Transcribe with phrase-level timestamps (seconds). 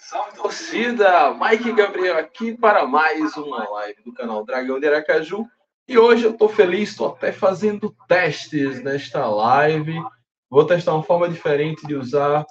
[0.00, 1.34] Salve torcida!
[1.34, 5.44] Mike Gabriel aqui para mais uma live do canal Dragão de Aracaju.
[5.88, 10.00] E hoje eu estou feliz, estou até fazendo testes nesta live.
[10.48, 12.46] Vou testar uma forma diferente de usar.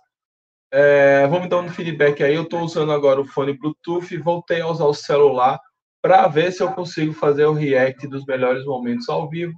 [0.72, 2.36] É, vou me dar um feedback aí.
[2.36, 5.58] Eu estou usando agora o fone Bluetooth voltei a usar o celular
[6.02, 9.54] para ver se eu consigo fazer o react dos melhores momentos ao vivo.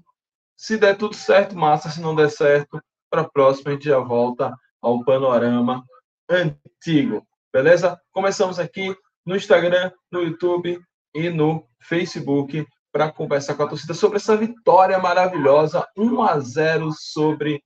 [0.55, 1.89] Se der tudo certo, massa.
[1.89, 2.79] Se não der certo,
[3.09, 5.83] para a próxima a gente já volta ao panorama
[6.29, 7.27] antigo.
[7.51, 7.99] Beleza?
[8.11, 8.95] Começamos aqui
[9.25, 10.79] no Instagram, no YouTube
[11.15, 16.91] e no Facebook para conversar com a torcida sobre essa vitória maravilhosa 1 a 0
[16.93, 17.63] sobre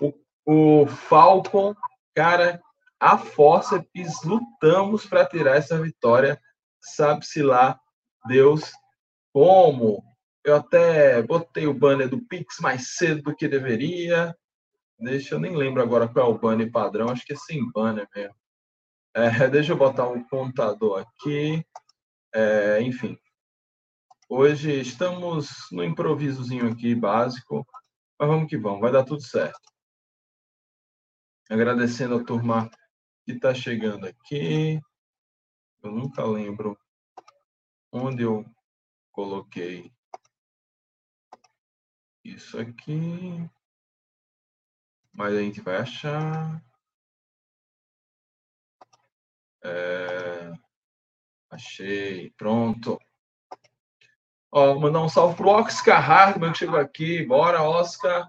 [0.00, 0.12] o,
[0.46, 1.74] o Falcon.
[2.14, 2.62] Cara,
[3.00, 6.40] a Forceps lutamos para tirar essa vitória.
[6.80, 7.76] Sabe-se lá,
[8.28, 8.70] Deus,
[9.32, 10.00] como.
[10.44, 14.32] Eu até botei o banner do Pix mais cedo do que deveria.
[14.96, 17.08] Deixa eu nem lembro agora qual é o banner padrão.
[17.08, 18.43] Acho que é sem banner mesmo.
[19.16, 21.64] É, deixa eu botar um contador aqui.
[22.34, 23.16] É, enfim.
[24.28, 27.64] Hoje estamos no improvisozinho aqui, básico.
[28.18, 29.72] Mas vamos que vamos, vai dar tudo certo.
[31.48, 32.68] Agradecendo a turma
[33.24, 34.80] que está chegando aqui.
[35.80, 36.76] Eu nunca lembro
[37.92, 38.44] onde eu
[39.12, 39.92] coloquei
[42.24, 43.48] isso aqui.
[45.12, 46.60] Mas a gente vai achar.
[49.64, 50.52] É...
[51.50, 52.98] Achei, pronto.
[54.52, 57.24] Ó, mandar um salve pro Oscar Hardman que chegou aqui.
[57.24, 58.28] Bora, Oscar.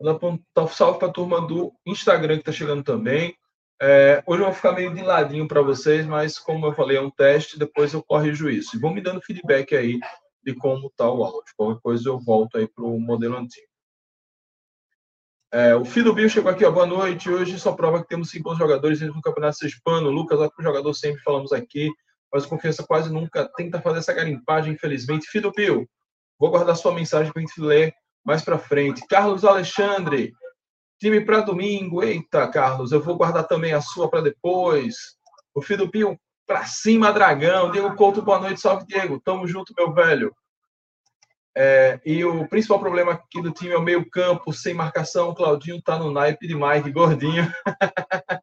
[0.00, 3.36] Mandar um salve para a turma do Instagram que está chegando também.
[3.80, 7.00] É, hoje eu vou ficar meio de ladinho para vocês, mas como eu falei, é
[7.00, 8.76] um teste, depois eu corrijo isso.
[8.76, 9.98] E vão me dando feedback aí
[10.42, 11.52] de como está o áudio.
[11.56, 13.73] Qualquer coisa eu volto aí para o modelo antigo.
[15.54, 17.30] É, o Fido Bill chegou aqui, ó, boa noite.
[17.30, 20.10] Hoje só prova que temos cinco bons jogadores no Campeonato Hispano.
[20.10, 21.92] Lucas, ó, o jogador sempre falamos aqui,
[22.32, 25.28] mas confiança quase nunca tenta fazer essa garimpagem, infelizmente.
[25.28, 25.88] Fido Bill,
[26.40, 27.94] vou guardar sua mensagem para a gente ler
[28.26, 29.06] mais para frente.
[29.08, 30.32] Carlos Alexandre,
[30.98, 32.02] time para domingo.
[32.02, 34.96] Eita, Carlos, eu vou guardar também a sua para depois.
[35.54, 36.18] O Fido Bill,
[36.48, 37.70] para cima, Dragão.
[37.70, 38.60] Diego Couto, boa noite.
[38.60, 39.20] Salve, Diego.
[39.24, 40.34] Tamo junto, meu velho.
[41.56, 45.30] É, e o principal problema aqui do time é o meio-campo, sem marcação.
[45.30, 47.50] O Claudinho tá no naipe de gordinho.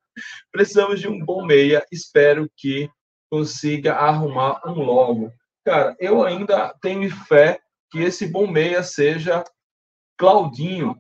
[0.51, 1.85] Precisamos de um bom meia.
[1.91, 2.89] Espero que
[3.29, 5.31] consiga arrumar um logo.
[5.66, 7.59] Cara, eu ainda tenho fé
[7.91, 9.43] que esse bom meia seja
[10.17, 10.95] Claudinho.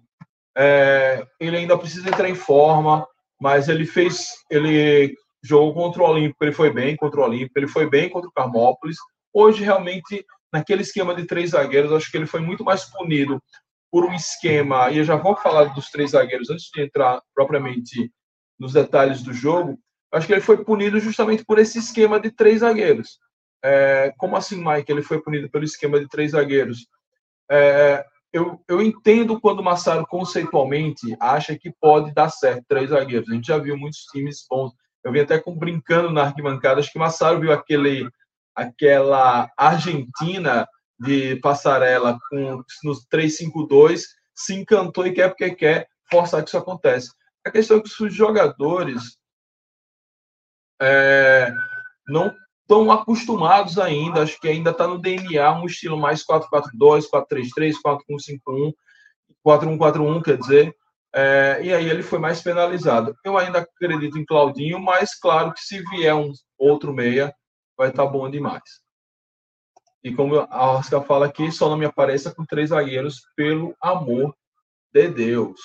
[0.57, 3.07] É, ele ainda precisa entrar em forma,
[3.39, 4.27] mas ele fez.
[4.49, 8.29] Ele jogou contra o Olímpico, ele foi bem contra o Olímpico, ele foi bem contra
[8.29, 8.97] o Carmópolis.
[9.33, 13.41] Hoje, realmente, naquele esquema de três zagueiros, acho que ele foi muito mais punido
[13.91, 18.11] por um esquema, e eu já vou falar dos três zagueiros antes de entrar propriamente
[18.57, 19.77] nos detalhes do jogo,
[20.13, 23.19] acho que ele foi punido justamente por esse esquema de três zagueiros.
[23.63, 24.91] É, como assim, Mike?
[24.91, 26.87] Ele foi punido pelo esquema de três zagueiros?
[27.49, 33.29] É, eu, eu entendo quando o Massaro conceitualmente acha que pode dar certo três zagueiros.
[33.29, 34.71] A gente já viu muitos times bons.
[35.03, 38.07] Eu vim até com, brincando na arquibancada, acho que o Massaro viu aquele
[38.55, 40.67] aquela Argentina
[40.99, 44.03] de passarela com nos 3-5-2,
[44.35, 47.11] se encantou e quer porque quer forçar que isso aconteça.
[47.45, 49.17] A questão é que os jogadores
[50.79, 51.51] é,
[52.07, 57.75] não estão acostumados ainda, acho que ainda está no DNA um estilo mais 4-4-2, 4-3-3,
[57.83, 58.73] 4-1-5-1,
[59.45, 60.75] 4-1-4-1, quer dizer,
[61.13, 63.15] é, e aí ele foi mais penalizado.
[63.25, 67.33] Eu ainda acredito em Claudinho, mas claro que se vier um outro meia,
[67.77, 68.63] vai estar tá bom demais.
[70.03, 74.35] E como a Oscar fala aqui, só não me apareça com três zagueiros, pelo amor
[74.91, 75.59] de Deus.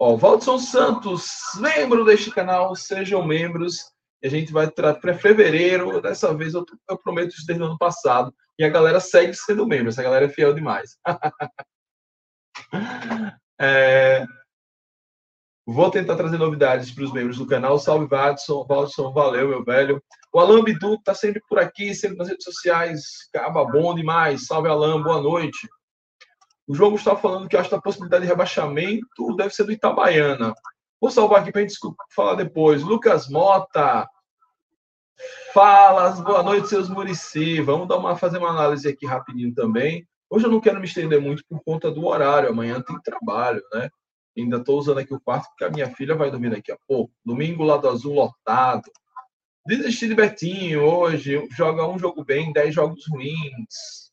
[0.00, 3.92] Ó, Valdson Santos, membro deste canal, sejam membros.
[4.24, 6.00] A gente vai para fevereiro.
[6.00, 8.34] Dessa vez eu, eu prometo isso desde o ano passado.
[8.58, 9.88] E a galera segue sendo membro.
[9.88, 10.96] Essa galera é fiel demais.
[13.60, 14.26] é,
[15.70, 17.78] Vou tentar trazer novidades para os membros do canal.
[17.78, 18.64] Salve, Watson.
[18.66, 20.02] Watson, valeu, meu velho.
[20.32, 23.02] O Alan Bidu está sempre por aqui, sempre nas redes sociais.
[23.32, 24.46] Caba bom demais.
[24.46, 25.02] Salve, Alan.
[25.02, 25.68] Boa noite.
[26.66, 30.52] O João está falando que acha que a possibilidade de rebaixamento deve ser do Itabaiana.
[31.00, 31.78] Vou salvar aqui para a gente
[32.14, 32.82] falar depois.
[32.82, 34.06] Lucas Mota.
[35.54, 37.60] Fala, boa noite, seus Murici.
[37.62, 40.06] Vamos dar uma, fazer uma análise aqui rapidinho também.
[40.28, 42.50] Hoje eu não quero me estender muito por conta do horário.
[42.50, 43.88] Amanhã tem trabalho, né?
[44.36, 47.12] Ainda estou usando aqui o quarto porque a minha filha vai dormir daqui a pouco.
[47.24, 48.82] Domingo, lado azul lotado.
[49.68, 51.46] Desistir de Betinho hoje.
[51.50, 54.10] Joga um jogo bem, dez jogos ruins.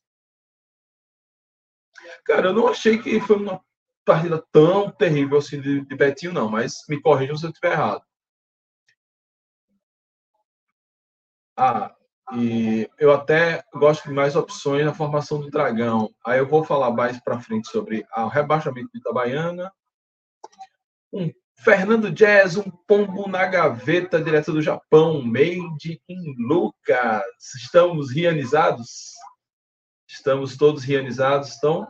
[2.26, 3.64] Cara, eu não achei que foi uma
[4.04, 6.50] partida tão terrível assim de, de Betinho, não.
[6.50, 8.04] Mas me corrijam se eu estiver errado.
[11.56, 11.96] Ah,
[12.34, 16.14] e eu até gosto de mais opções na formação do Dragão.
[16.22, 19.72] Aí eu vou falar mais para frente sobre o rebaixamento de Itabaiana.
[21.10, 27.24] Um Fernando Jazz, um pombo na gaveta, direto do Japão, made in Lucas.
[27.56, 29.12] Estamos realizados?
[30.08, 31.86] Estamos todos realizados, então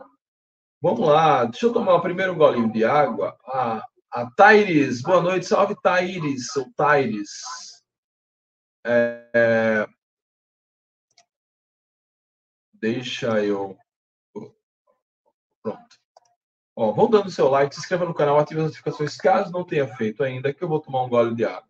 [0.81, 1.45] vamos lá.
[1.45, 3.37] Deixa eu tomar o primeiro golinho de água.
[3.45, 7.29] A, a Taires, boa noite, salve Taires, ou Taires.
[8.85, 9.87] É,
[12.79, 13.75] Deixa eu.
[15.63, 16.06] Pronto.
[16.79, 19.87] Ó, vão dando seu like, se inscreva no canal, ative as notificações caso não tenha
[19.87, 21.67] feito ainda, que eu vou tomar um gole de água.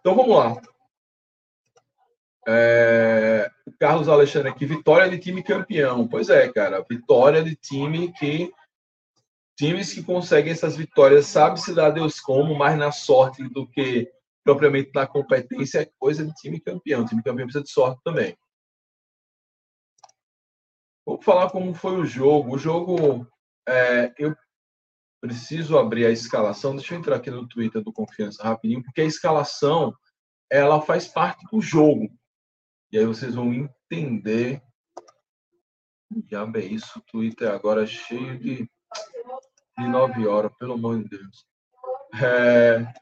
[0.00, 0.56] Então vamos lá.
[2.48, 3.50] É...
[3.78, 6.08] Carlos Alexandre aqui, vitória de time campeão.
[6.08, 8.50] Pois é, cara, vitória de time que
[9.54, 14.10] times que conseguem essas vitórias sabe se dá Deus como, mais na sorte do que
[14.44, 17.02] propriamente na competência, é coisa de time campeão.
[17.02, 18.36] O time campeão precisa de sorte também.
[21.06, 22.54] Vou falar como foi o jogo.
[22.54, 23.26] O jogo,
[23.68, 24.34] é, eu
[25.20, 26.74] preciso abrir a escalação.
[26.74, 29.94] Deixa eu entrar aqui no Twitter do Confiança rapidinho, porque a escalação
[30.50, 32.10] ela faz parte do jogo.
[32.92, 34.62] E aí vocês vão entender.
[36.28, 38.68] Já bem isso, o Twitter agora é cheio de,
[39.78, 41.46] de nove horas, pelo amor de Deus.
[42.20, 42.92] É,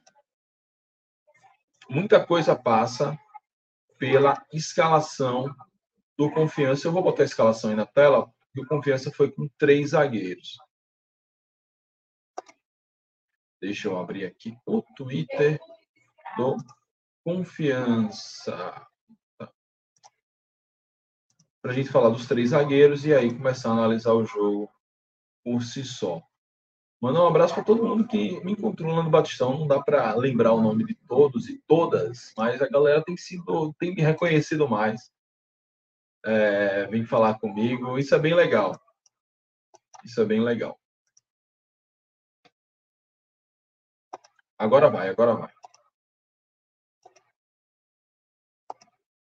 [1.88, 3.18] muita coisa passa
[3.98, 5.54] pela escalação
[6.16, 6.86] do Confiança.
[6.86, 8.32] Eu vou botar a escalação aí na tela.
[8.56, 10.56] O Confiança foi com três zagueiros.
[13.60, 15.58] Deixa eu abrir aqui o Twitter
[16.36, 16.56] do
[17.24, 18.86] Confiança.
[21.60, 24.72] Para a gente falar dos três zagueiros e aí começar a analisar o jogo
[25.44, 26.22] por si só.
[27.00, 29.56] Mandar um abraço para todo mundo que me encontrou lá no Batistão.
[29.56, 33.72] Não dá para lembrar o nome de todos e todas, mas a galera tem sido,
[33.78, 35.12] tem me reconhecido mais.
[36.24, 37.98] É, vem falar comigo.
[37.98, 38.80] Isso é bem legal.
[40.04, 40.78] Isso é bem legal.
[44.58, 45.52] Agora vai, agora vai.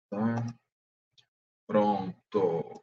[0.08, 0.46] Tá.
[1.66, 2.82] Pronto.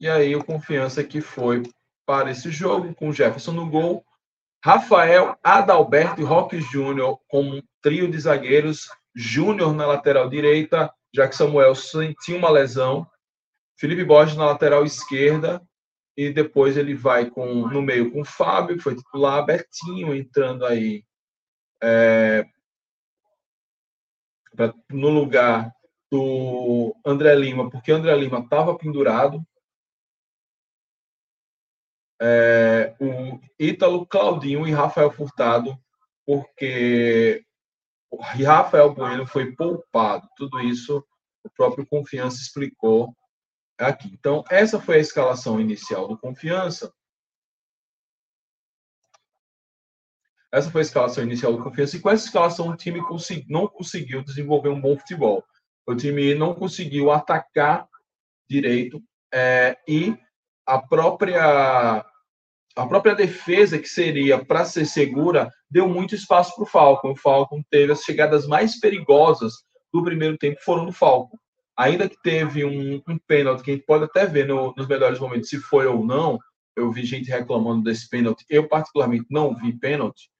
[0.00, 1.62] E aí o confiança que foi
[2.12, 4.04] para esse jogo, com Jefferson no gol,
[4.62, 11.26] Rafael, Adalberto e Roque Júnior como um trio de zagueiros, Júnior na lateral direita, já
[11.26, 13.06] que Samuel sentiu uma lesão,
[13.78, 15.62] Felipe Borges na lateral esquerda,
[16.14, 20.66] e depois ele vai com no meio com o Fábio, que foi titular, Betinho entrando
[20.66, 21.02] aí
[21.82, 22.44] é,
[24.54, 25.72] pra, no lugar
[26.10, 29.42] do André Lima, porque André Lima estava pendurado,
[32.24, 35.76] é, o Ítalo, Claudinho e Rafael Furtado,
[36.24, 37.44] porque
[38.20, 40.28] Rafael Bueno foi poupado.
[40.36, 41.04] Tudo isso
[41.44, 43.12] o próprio Confiança explicou
[43.76, 44.08] aqui.
[44.12, 46.94] Então, essa foi a escalação inicial do Confiança.
[50.52, 51.96] Essa foi a escalação inicial do Confiança.
[51.96, 53.00] E com essa escalação, o time
[53.48, 55.44] não conseguiu desenvolver um bom futebol.
[55.84, 57.88] O time não conseguiu atacar
[58.48, 59.02] direito
[59.34, 60.16] é, e
[60.64, 62.04] a própria
[62.76, 67.12] a própria defesa, que seria para ser segura, deu muito espaço para o Falcon.
[67.12, 69.52] O Falcon teve as chegadas mais perigosas
[69.92, 71.36] do primeiro tempo foram do Falcon.
[71.76, 75.18] Ainda que teve um, um pênalti, que a gente pode até ver no, nos melhores
[75.18, 76.38] momentos se foi ou não,
[76.76, 78.44] eu vi gente reclamando desse pênalti.
[78.48, 80.30] Eu, particularmente, não vi pênalti.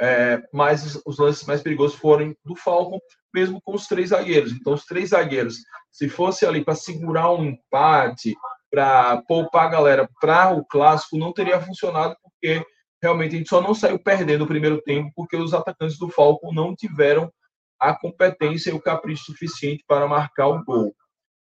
[0.00, 2.98] É, mas os, os lances mais perigosos foram do Falcon,
[3.34, 4.52] mesmo com os três zagueiros.
[4.52, 5.56] Então, os três zagueiros,
[5.90, 8.36] se fosse ali para segurar um empate,
[8.70, 12.64] para poupar a galera para o clássico não teria funcionado, porque
[13.02, 16.52] realmente a gente só não saiu perdendo o primeiro tempo, porque os atacantes do Falcon
[16.52, 17.32] não tiveram
[17.80, 20.94] a competência e o capricho suficiente para marcar o gol.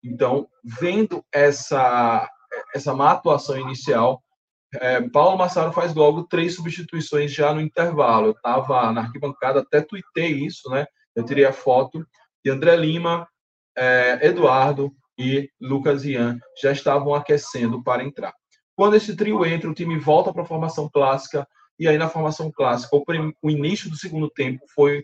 [0.03, 2.29] Então, vendo essa,
[2.73, 4.21] essa má atuação inicial,
[4.75, 8.27] é, Paulo Massaro faz logo três substituições já no intervalo.
[8.27, 10.85] Eu estava na arquibancada, até tuitei isso, né?
[11.15, 12.05] Eu tirei a foto
[12.43, 13.27] de André Lima,
[13.75, 18.33] é, Eduardo, e Lucas Ian já estavam aquecendo para entrar.
[18.73, 21.45] Quando esse trio entra, o time volta para a formação clássica,
[21.77, 23.03] e aí na formação clássica, o,
[23.41, 25.03] o início do segundo tempo foi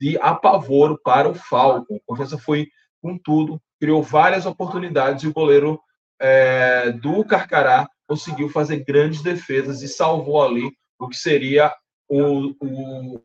[0.00, 1.94] de apavoro para o Falcon.
[1.94, 2.68] A confiança foi
[3.00, 5.80] com tudo, criou várias oportunidades e o goleiro
[6.20, 11.72] é, do Carcará conseguiu fazer grandes defesas e salvou ali o que seria
[12.08, 13.22] o, o,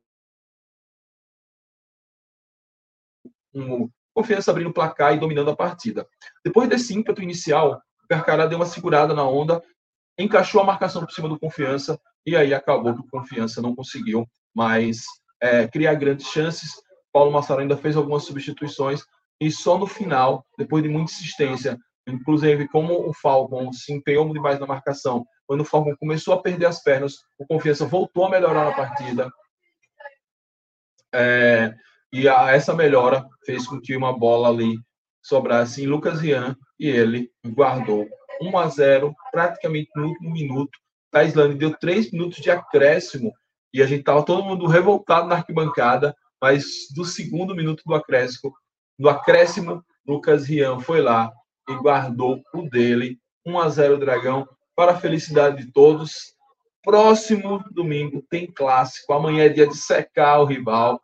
[3.54, 6.08] um, Confiança abrindo o placar e dominando a partida.
[6.44, 9.62] Depois desse ímpeto inicial, o Carcará deu uma segurada na onda
[10.18, 14.28] encaixou a marcação por cima do Confiança e aí acabou que o Confiança não conseguiu
[14.54, 15.04] mais
[15.42, 16.72] é, criar grandes chances.
[17.14, 19.02] Paulo Massaro ainda fez algumas substituições
[19.40, 24.60] e só no final, depois de muita insistência, inclusive como o Falcon se empenhou demais
[24.60, 28.66] na marcação, quando o Falcon começou a perder as pernas, o Confiança voltou a melhorar
[28.66, 29.32] na partida.
[31.14, 31.74] É,
[32.18, 34.80] e a, essa melhora fez com que uma bola ali
[35.22, 38.08] sobrasse em Lucas Rian e ele guardou
[38.42, 40.72] 1 a 0 praticamente no último minuto.
[41.12, 43.32] Taislane deu três minutos de acréscimo
[43.72, 48.52] e a gente estava todo mundo revoltado na arquibancada, mas do segundo minuto do acréscimo,
[48.98, 51.32] do acréscimo, Lucas Rian foi lá
[51.70, 53.20] e guardou o dele.
[53.46, 56.34] 1 a 0 Dragão, para a felicidade de todos.
[56.84, 59.14] Próximo domingo tem clássico.
[59.14, 61.00] Amanhã é dia de secar o rival.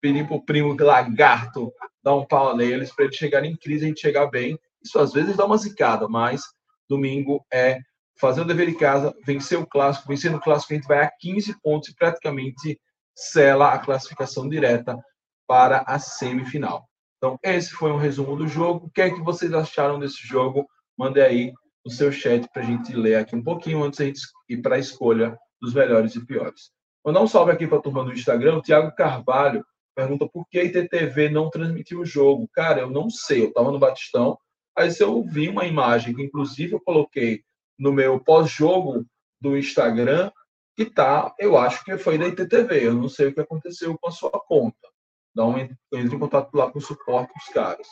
[0.00, 3.88] Pedir para o primo lagarto dar um pau neles para eles chegarem em crise, a
[3.88, 4.58] gente chegar bem.
[4.82, 6.42] Isso às vezes dá uma zicada, mas
[6.88, 7.78] domingo é
[8.18, 10.08] fazer o dever de casa, vencer o clássico.
[10.08, 12.80] Vencendo o clássico, a gente vai a 15 pontos e praticamente
[13.14, 14.98] sela a classificação direta
[15.46, 16.88] para a semifinal.
[17.16, 18.86] Então, esse foi um resumo do jogo.
[18.86, 20.66] O que é que vocês acharam desse jogo?
[20.96, 21.52] Mande aí
[21.84, 24.62] no seu chat para a gente ler aqui um pouquinho antes de a gente ir
[24.62, 26.70] para a escolha dos melhores e piores.
[27.04, 28.56] Mandar um salve aqui para a turma do Instagram.
[28.56, 32.48] O Thiago Carvalho pergunta por que a ITTV não transmitiu o jogo.
[32.52, 33.42] Cara, eu não sei.
[33.42, 34.38] Eu estava no Batistão,
[34.76, 37.42] aí eu vi uma imagem que, inclusive, eu coloquei
[37.78, 39.06] no meu pós-jogo
[39.40, 40.30] do Instagram,
[40.76, 42.86] que tá, eu acho que foi da ITTV.
[42.86, 44.88] Eu não sei o que aconteceu com a sua conta.
[45.34, 47.86] Dá um, entre em contato lá com o suporte dos caras.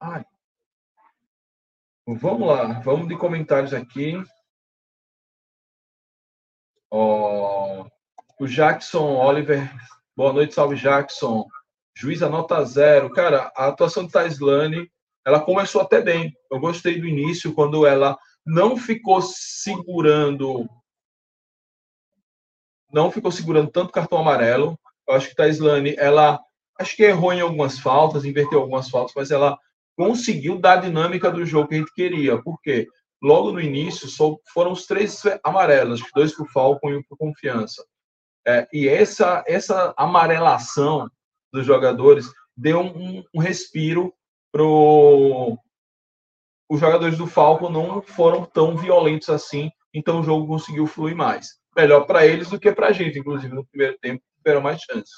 [0.00, 0.24] Ai.
[2.06, 4.14] Vamos lá, vamos de comentários aqui.
[6.90, 9.70] O Jackson Oliver,
[10.18, 11.46] boa noite, salve Jackson.
[11.96, 13.08] Juiz a nota zero.
[13.08, 14.90] Cara, a atuação de Taislane,
[15.24, 16.34] ela começou até bem.
[16.50, 20.68] Eu gostei do início, quando ela não ficou segurando
[22.92, 24.76] não ficou segurando tanto cartão amarelo.
[25.06, 26.40] Eu acho que Taislane, ela
[26.80, 29.56] acho que errou em algumas faltas, inverteu algumas faltas, mas ela
[29.96, 32.42] conseguiu dar a dinâmica do jogo que a gente queria.
[32.42, 32.88] Por quê?
[33.22, 37.18] Logo no início, só foram os três amarelos, dois para o Falcon e um para
[37.18, 37.84] Confiança.
[38.48, 41.10] É, e essa, essa amarelação
[41.52, 44.14] dos jogadores deu um, um respiro
[44.50, 45.58] para os
[46.80, 51.58] jogadores do Falcon não foram tão violentos assim, então o jogo conseguiu fluir mais.
[51.76, 55.12] Melhor para eles do que para a gente, inclusive no primeiro tempo tiveram mais chances.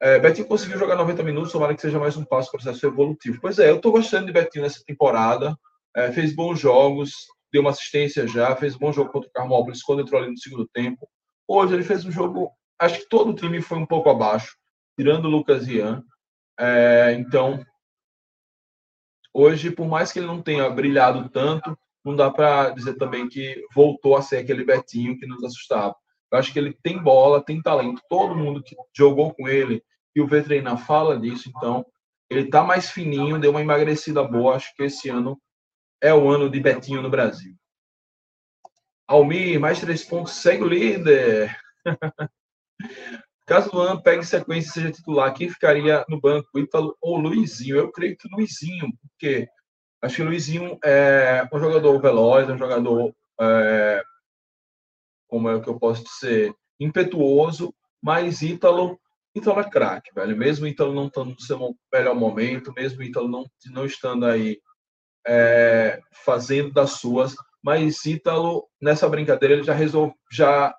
[0.00, 2.86] É, Betinho conseguiu jogar 90 minutos, tomara que seja mais um passo para o processo
[2.86, 3.40] evolutivo.
[3.40, 5.58] Pois é, eu estou gostando de Betinho nessa temporada.
[5.94, 9.82] É, fez bons jogos, deu uma assistência já, fez um bom jogo contra o Carmópolis
[9.82, 11.08] quando entrou ali no segundo tempo.
[11.46, 14.56] Hoje ele fez um jogo, acho que todo o time foi um pouco abaixo,
[14.98, 16.02] tirando o Lucas Ian.
[16.58, 17.64] É, então,
[19.34, 23.62] hoje, por mais que ele não tenha brilhado tanto, não dá para dizer também que
[23.74, 25.94] voltou a ser aquele Betinho que nos assustava.
[26.32, 28.02] Eu acho que ele tem bola, tem talento.
[28.08, 29.82] Todo mundo que jogou com ele
[30.16, 31.84] e o Vetreina fala disso, então
[32.30, 34.56] ele está mais fininho, deu uma emagrecida boa.
[34.56, 35.38] Acho que esse ano
[36.02, 37.54] é o ano de Betinho no Brasil.
[39.06, 41.56] Almir, mais três pontos, segue o líder.
[43.46, 46.58] Caso Luan pegue sequência e seja titular, quem ficaria no banco?
[46.58, 47.76] Ítalo ou Luizinho?
[47.76, 49.48] Eu creio que Luizinho, porque
[50.02, 54.02] Acho que Luizinho é um jogador veloz, um jogador, é,
[55.28, 58.98] como é que eu posso dizer, impetuoso, mas Ítalo,
[59.32, 60.36] Ítalo é craque, velho.
[60.36, 64.60] Mesmo Ítalo não estando no seu melhor momento, mesmo Ítalo não, não estando aí
[65.26, 70.74] é, fazendo das suas, mas Ítalo, nessa brincadeira, ele já resolveu, já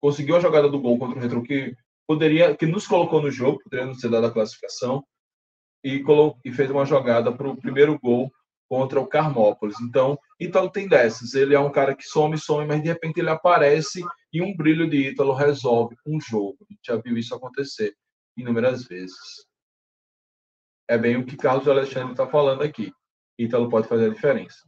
[0.00, 1.74] conseguiu a jogada do gol contra o Retro que
[2.06, 5.04] poderia, que nos colocou no jogo, poderia nos ter dado a classificação,
[5.84, 6.02] e,
[6.44, 8.30] e fez uma jogada para o primeiro gol
[8.68, 9.80] contra o Carmópolis.
[9.80, 11.34] Então, Ítalo tem dessas.
[11.34, 14.88] Ele é um cara que some, some, mas de repente ele aparece e um brilho
[14.88, 16.58] de Ítalo resolve um jogo.
[16.60, 17.94] A gente já viu isso acontecer
[18.36, 19.46] inúmeras vezes.
[20.86, 22.92] É bem o que Carlos Alexandre está falando aqui.
[23.38, 24.58] Ítalo pode fazer a diferença.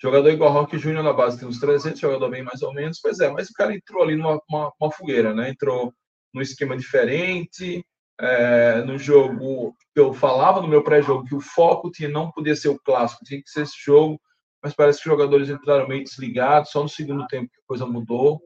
[0.00, 3.00] Jogador igual Rock Júnior na base tem uns 300, jogador bem mais ou menos.
[3.00, 5.50] Pois é, mas o cara entrou ali numa uma, uma fogueira, né?
[5.50, 5.92] Entrou
[6.34, 7.84] num esquema diferente,
[8.18, 12.68] é, no jogo eu falava no meu pré-jogo que o foco tinha, não podia ser
[12.68, 14.20] o clássico, tinha que ser esse jogo,
[14.62, 17.86] mas parece que os jogadores entraram meio desligados, só no segundo tempo que a coisa
[17.86, 18.40] mudou.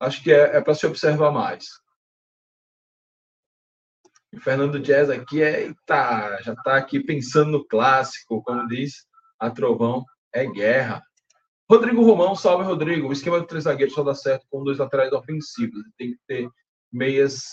[0.00, 1.81] Acho que é, é para se observar mais.
[4.32, 9.06] O Fernando Jazz aqui é, eita, já está aqui pensando no clássico, como diz
[9.38, 11.02] a Trovão, é guerra.
[11.70, 13.08] Rodrigo Romão, salve Rodrigo.
[13.08, 15.82] O esquema de três zagueiros só dá certo com dois laterais ofensivos.
[15.98, 16.48] Tem que ter
[16.92, 17.44] meias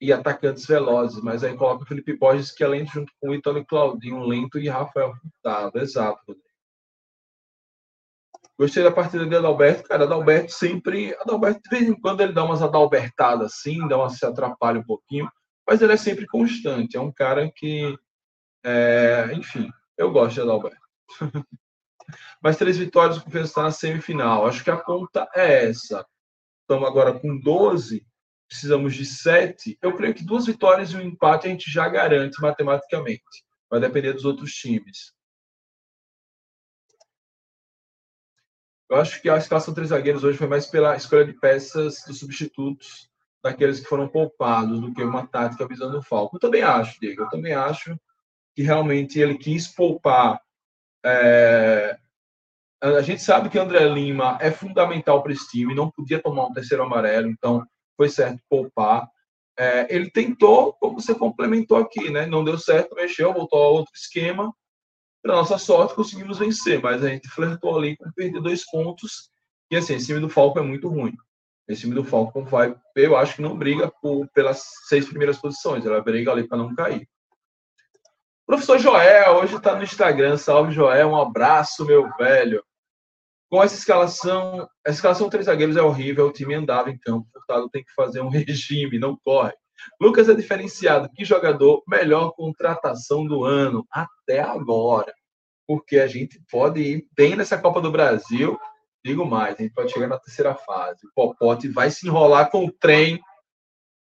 [0.00, 3.34] e atacantes velozes, mas aí coloca o Felipe Borges, que é lento, junto com o
[3.34, 5.78] Ítalo Claudinho, lento, e Rafael Furtado.
[5.78, 6.52] Exato, Rodrigo.
[8.58, 9.88] Gostei da partida de Adalberto.
[9.88, 11.14] Cara, Adalberto sempre.
[11.20, 14.84] Adalberto, de vez em quando, ele dá umas adalbertadas assim, dá uma, se atrapalha um
[14.84, 15.30] pouquinho,
[15.66, 16.96] mas ele é sempre constante.
[16.96, 17.96] É um cara que.
[18.64, 20.78] É, enfim, eu gosto de Adalberto.
[22.42, 24.46] mas três vitórias, o Confiança está na semifinal.
[24.46, 26.06] Acho que a conta é essa.
[26.62, 28.06] Estamos agora com 12
[28.52, 32.38] precisamos de sete, eu creio que duas vitórias e um empate a gente já garante
[32.38, 33.22] matematicamente.
[33.70, 35.14] Vai depender dos outros times.
[38.90, 42.18] Eu acho que a escalação três zagueiros hoje foi mais pela escolha de peças dos
[42.18, 43.10] substitutos
[43.42, 46.36] daqueles que foram poupados do que uma tática visando o Falco.
[46.36, 47.22] Eu também acho, Diego.
[47.22, 47.98] Eu também acho
[48.54, 50.40] que realmente ele quis poupar.
[51.04, 51.98] É...
[52.80, 56.52] A gente sabe que André Lima é fundamental para esse time, não podia tomar um
[56.52, 57.64] terceiro amarelo, então
[57.96, 59.08] foi certo poupar.
[59.56, 62.26] É, ele tentou, como você complementou aqui, né?
[62.26, 64.52] Não deu certo, mexeu, voltou a outro esquema.
[65.22, 69.30] Para nossa sorte, conseguimos vencer, mas a gente flertou ali com perder dois pontos.
[69.70, 71.16] E assim, esse time do Falco é muito ruim.
[71.68, 75.86] Esse time do Falco vai, eu acho que não briga por, pelas seis primeiras posições,
[75.86, 77.08] ela briga ali para não cair.
[78.44, 80.36] Professor Joel, hoje está no Instagram.
[80.36, 81.08] Salve, Joel.
[81.08, 82.62] Um abraço, meu velho.
[83.48, 87.68] Com essa escalação, a escalação três zagueiros é horrível, o time andava em campo, Furtado
[87.70, 89.52] tem que fazer um regime, não corre.
[90.00, 95.12] Lucas é diferenciado, que jogador, melhor contratação do ano, até agora.
[95.66, 98.58] Porque a gente pode ir bem nessa Copa do Brasil,
[99.04, 101.06] digo mais, a gente pode chegar na terceira fase.
[101.06, 103.20] O Popote vai se enrolar com o trem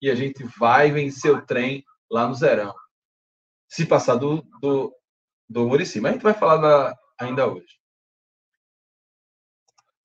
[0.01, 2.73] e a gente vai vencer o trem lá no Zerão.
[3.67, 4.93] Se passar do, do,
[5.47, 5.99] do Murici.
[5.99, 7.79] Mas a gente vai falar da, ainda hoje.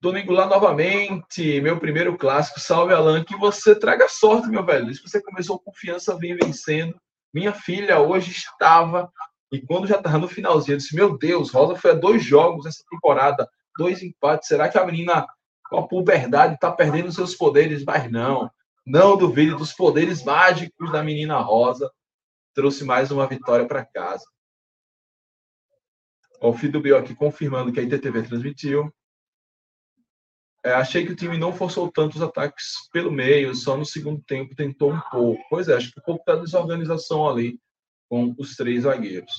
[0.01, 2.61] Domingo lá novamente, meu primeiro clássico.
[2.61, 3.25] Salve, Alan.
[3.25, 4.91] Que você traga sorte, meu velho.
[4.91, 7.01] Isso que você começou confiança, vem vencendo.
[7.33, 9.11] Minha filha hoje estava,
[9.51, 12.66] e quando já estava no finalzinho, eu disse: Meu Deus, Rosa foi a dois jogos
[12.66, 14.49] essa temporada, dois empates.
[14.49, 15.27] Será que a menina,
[15.69, 17.85] com a puberdade, está perdendo seus poderes?
[17.85, 18.51] Mas não,
[18.87, 21.91] não duvide dos poderes mágicos da menina Rosa.
[22.55, 24.25] Trouxe mais uma vitória para casa.
[26.41, 28.93] O filho do Bio aqui confirmando que a ITTV transmitiu.
[30.65, 34.55] É, achei que o time não forçou tantos ataques pelo meio, só no segundo tempo
[34.55, 35.43] tentou um pouco.
[35.51, 37.59] Pois é, acho que um pouco da desorganização ali
[38.09, 39.33] com os três zagueiros.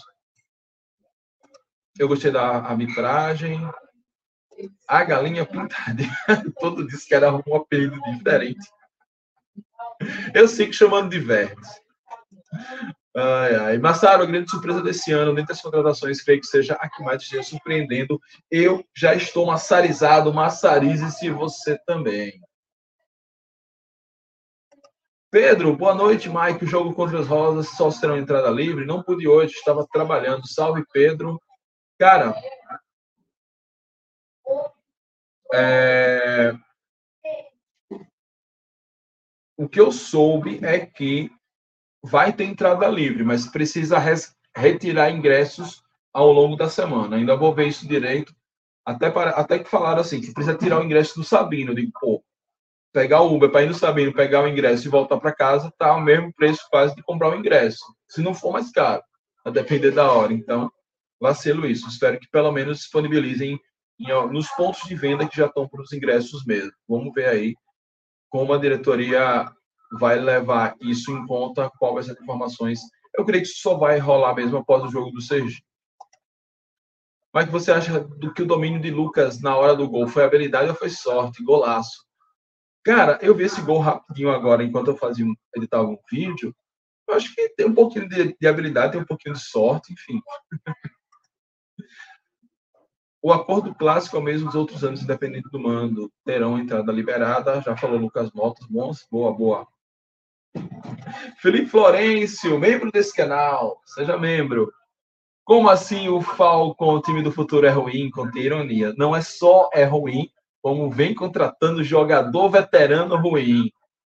[1.97, 3.59] Eu gostei da arbitragem.
[4.87, 6.03] A galinha pintada.
[6.59, 8.67] Todo disse que era um apelido diferente.
[10.33, 11.69] Eu sigo chamando de Verdes.
[13.15, 13.77] Ai, ai.
[13.77, 17.21] Massaro, a grande surpresa desse ano, dentre as contratações, creio que seja a que mais
[17.21, 18.19] esteja surpreendendo.
[18.51, 22.41] Eu já estou massarizado, massarize-se você também.
[25.31, 26.65] Pedro, boa noite, Mike.
[26.65, 28.85] O jogo contra as Rosas só serão entrada livre.
[28.85, 30.47] Não pude hoje, estava trabalhando.
[30.47, 31.41] Salve, Pedro.
[31.97, 32.35] Cara,
[35.53, 36.53] é...
[39.57, 41.31] o que eu soube é que
[42.03, 43.97] vai ter entrada livre, mas precisa
[44.55, 47.17] retirar ingressos ao longo da semana.
[47.17, 48.33] Ainda vou ver isso direito.
[48.85, 51.71] Até, para, até que falaram assim, que precisa tirar o ingresso do Sabino.
[51.71, 52.23] Eu digo, pô,
[52.93, 55.93] pegar o Uber para ir no Sabino, pegar o ingresso e voltar para casa, tá
[55.95, 57.83] o mesmo preço quase de comprar o ingresso.
[58.07, 59.03] Se não for mais caro,
[59.43, 60.31] a depender da hora.
[60.31, 60.71] Então,
[61.19, 61.89] vacilo isso.
[61.89, 63.59] Espero que pelo menos disponibilizem
[63.99, 66.71] em, nos pontos de venda que já estão para os ingressos mesmo.
[66.87, 67.55] Vamos ver aí
[68.29, 69.49] como a diretoria
[69.99, 72.79] vai levar isso em conta, qual vai ser as informações.
[73.17, 75.63] Eu creio que isso só vai rolar mesmo após o jogo do Sergipe.
[77.33, 80.69] Mas você acha do que o domínio de Lucas na hora do gol foi habilidade
[80.69, 81.43] ou foi sorte?
[81.43, 82.05] Golaço.
[82.83, 86.55] Cara, eu vi esse gol rapidinho agora, enquanto eu fazia editava um vídeo.
[87.07, 90.19] Eu acho que tem um pouquinho de, de habilidade, tem um pouquinho de sorte, enfim.
[93.25, 96.11] o acordo clássico é o mesmo dos outros anos, independente do mando.
[96.23, 97.59] Terão entrada liberada.
[97.59, 98.67] Já falou Lucas Motos.
[98.67, 99.67] Bons, boa, boa.
[101.41, 104.71] Felipe Florencio, membro desse canal, seja membro.
[105.43, 108.11] Como assim o Falcon, o time do futuro, é ruim?
[108.11, 108.93] Contei ironia.
[108.95, 110.29] Não é só é ruim,
[110.61, 113.71] como vem contratando jogador veterano ruim.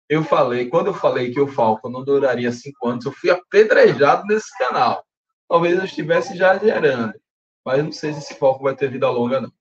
[0.07, 4.23] Eu falei, quando eu falei que o Falcon não duraria cinco anos, eu fui apedrejado
[4.25, 5.03] nesse canal.
[5.49, 7.13] Talvez eu estivesse já gerando,
[7.65, 9.51] mas não sei se esse Falcon vai ter vida longa, não.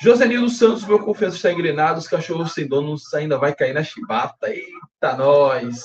[0.00, 4.50] Josenildo Santos, meu confiança está engrenado, os cachorros sem dono ainda vai cair na chibata.
[4.50, 5.82] Eita, nós!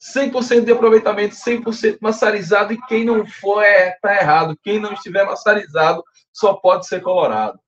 [0.00, 4.58] 100% de aproveitamento, 100% massarizado, e quem não for, é, tá errado.
[4.62, 7.58] Quem não estiver massarizado só pode ser colorado.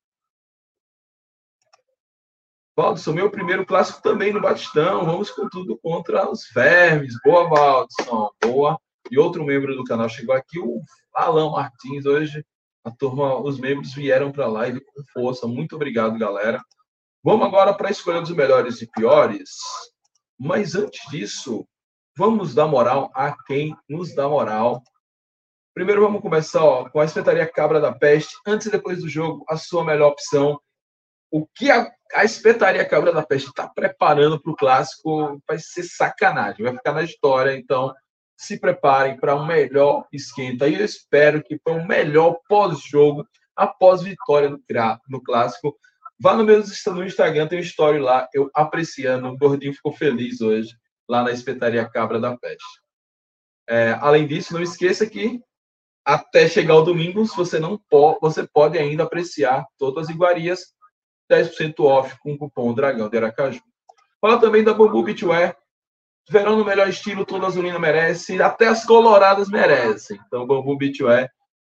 [2.77, 5.05] Valdson, meu primeiro clássico também no Batistão.
[5.05, 7.15] Vamos com tudo contra os vermes.
[7.25, 8.31] Boa, Valdson.
[8.43, 8.81] Boa.
[9.11, 10.81] E outro membro do canal chegou aqui, o
[11.15, 12.07] Alan Martins.
[12.07, 12.45] Hoje
[12.85, 15.47] a turma, os membros vieram para a live com força.
[15.47, 16.63] Muito obrigado, galera.
[17.23, 19.51] Vamos agora para a escolha dos melhores e piores.
[20.39, 21.67] Mas antes disso,
[22.17, 24.83] vamos dar moral a quem nos dá moral.
[25.75, 28.35] Primeiro vamos começar ó, com a espetaria Cabra da Peste.
[28.47, 30.59] Antes e depois do jogo, a sua melhor opção.
[31.31, 35.83] O que a, a espetaria Cabra da Peste está preparando para o clássico vai ser
[35.83, 37.55] sacanagem, vai ficar na história.
[37.55, 37.95] Então,
[38.41, 40.67] se preparem para um melhor esquenta.
[40.67, 44.59] E eu espero que para um melhor pós-jogo, após vitória no,
[45.11, 45.77] no clássico.
[46.19, 49.29] Vá no meu no Instagram, tem um story lá, eu apreciando.
[49.29, 50.75] O gordinho ficou feliz hoje,
[51.07, 52.81] lá na espetaria Cabra da Peste.
[53.69, 55.39] É, além disso, não esqueça que
[56.03, 60.73] até chegar o domingo, se você não pode, você pode ainda apreciar todas as iguarias,
[61.31, 63.61] 10% off com o cupom Dragão de Aracaju.
[64.19, 65.55] Fala também da Bambu Beachwear,
[66.29, 70.19] Verão no melhor estilo, toda azulina merece, até as coloradas merecem.
[70.27, 71.29] Então, Bambu Beachwear,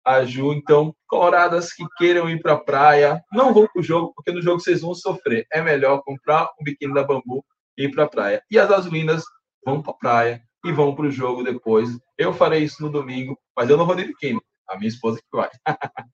[0.04, 0.52] a Ju.
[0.52, 4.42] Então, coloradas que queiram ir para a praia, não vão para o jogo, porque no
[4.42, 5.46] jogo vocês vão sofrer.
[5.52, 7.44] É melhor comprar um biquíni da Bambu
[7.78, 8.42] e ir para a praia.
[8.50, 9.22] E as azulinas
[9.64, 11.88] vão para a praia e vão para o jogo depois.
[12.18, 14.40] Eu farei isso no domingo, mas eu não vou de biquíni.
[14.68, 15.50] A minha esposa que vai.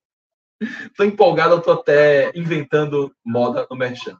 [0.61, 4.17] Estou empolgado, estou até inventando moda no Merchan.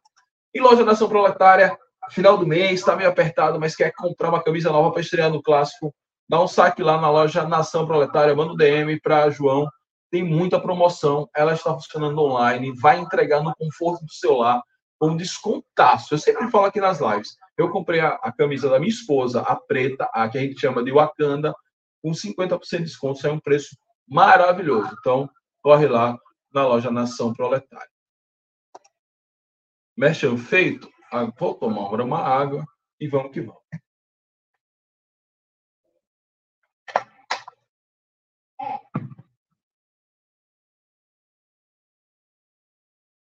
[0.54, 1.78] E loja Nação Proletária,
[2.12, 5.42] final do mês, está meio apertado, mas quer comprar uma camisa nova para estrear no
[5.42, 5.94] clássico,
[6.28, 9.68] dá um saque lá na loja Nação Proletária, manda um DM para João.
[10.12, 14.62] Tem muita promoção, ela está funcionando online, vai entregar no conforto do celular,
[15.00, 16.14] com descontaço.
[16.14, 17.38] Eu sempre falo aqui nas lives.
[17.58, 20.84] Eu comprei a, a, camisa da minha esposa, a preta, a que a gente chama
[20.84, 21.54] de Wakanda,
[22.02, 23.18] com 50% de desconto.
[23.18, 24.96] Isso é um preço maravilhoso.
[25.00, 25.30] Então,
[25.62, 26.18] corre lá
[26.54, 27.90] na loja Nação Proletária.
[29.96, 30.90] Merchan feito?
[31.38, 32.66] Vou tomar uma água
[33.00, 33.62] e vamos que vamos.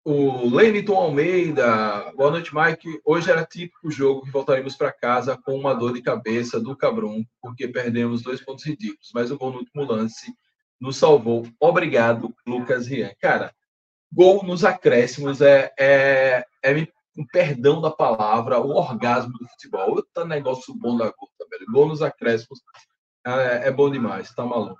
[0.09, 3.01] O Leniton Almeida, boa noite, Mike.
[3.03, 7.25] Hoje era típico jogo que voltaríamos para casa com uma dor de cabeça do Cabrum,
[7.41, 10.33] porque perdemos dois pontos ridículos, mas o gol no último lance
[10.79, 11.45] nos salvou.
[11.59, 13.11] Obrigado, Lucas Rian.
[13.19, 13.53] Cara,
[14.09, 16.73] gol nos acréscimos é, é, é
[17.17, 19.89] com perdão da palavra, o orgasmo do futebol.
[19.89, 21.65] Outro negócio bom da gota, velho.
[21.71, 22.61] Gol nos acréscimos
[23.25, 24.79] é, é bom demais, tá maluco.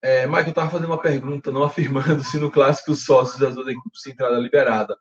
[0.00, 3.72] É, Michael estava fazendo uma pergunta, não afirmando se no clássico os sócios da zona
[3.72, 4.96] de entrada liberada.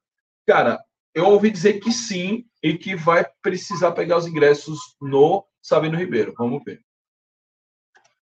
[0.48, 5.98] Cara, eu ouvi dizer que sim e que vai precisar pegar os ingressos no Sabino
[5.98, 6.34] Ribeiro.
[6.36, 6.82] Vamos ver.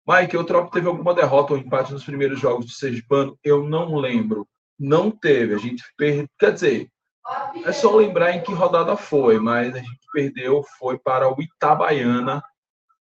[0.06, 3.38] Mike, o Trop teve alguma derrota ou empate nos primeiros jogos do Sergipano?
[3.44, 4.48] Eu não lembro.
[4.80, 5.56] Não teve.
[5.56, 6.28] A gente perdeu.
[6.38, 6.92] Quer dizer,
[7.66, 12.44] é só lembrar em que rodada foi, mas a gente perdeu, foi para o Itabaiana.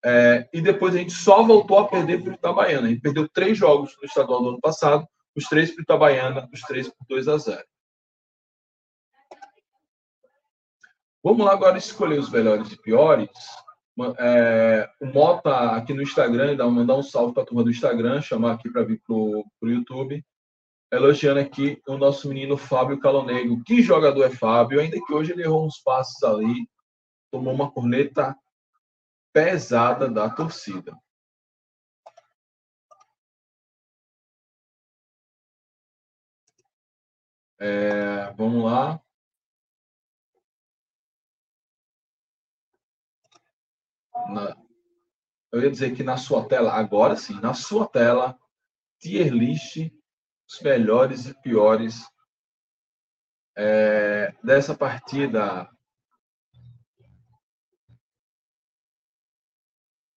[0.04, 2.86] É, e depois a gente só voltou a perder para o Itabaiana.
[2.86, 6.48] A gente perdeu três jogos no estadual do ano passado, os três para o Itabaiana,
[6.52, 7.64] os três por 2 a 0.
[11.22, 13.28] Vamos lá agora escolher os melhores e piores.
[14.18, 18.52] É, o Mota aqui no Instagram, mandar um salve para a turma do Instagram, chamar
[18.52, 20.24] aqui para vir para o YouTube
[20.90, 23.62] elogiando aqui o nosso menino Fábio Calonego.
[23.64, 24.80] Que jogador é Fábio?
[24.80, 26.68] Ainda que hoje ele errou uns passos ali,
[27.30, 28.36] tomou uma corneta
[29.32, 30.96] pesada da torcida.
[37.58, 39.00] É, vamos lá.
[44.28, 44.56] Na,
[45.52, 48.38] eu ia dizer que na sua tela, agora sim, na sua tela,
[48.98, 49.90] tier list
[50.48, 52.02] os melhores e piores
[53.56, 55.68] é, dessa partida.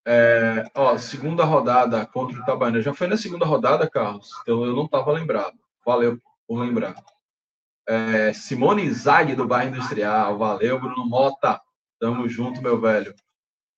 [0.06, 2.82] É, ó, segunda rodada contra o Itabaiana.
[2.82, 4.32] Já foi na segunda rodada, Carlos?
[4.42, 5.58] Então eu não estava lembrado.
[5.86, 6.96] Valeu por lembrar.
[7.88, 10.38] É, Simone Zag, do bairro Industrial.
[10.38, 11.62] Valeu, Bruno Mota.
[12.00, 13.14] Tamo junto, meu velho.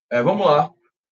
[0.09, 0.71] É, vamos lá.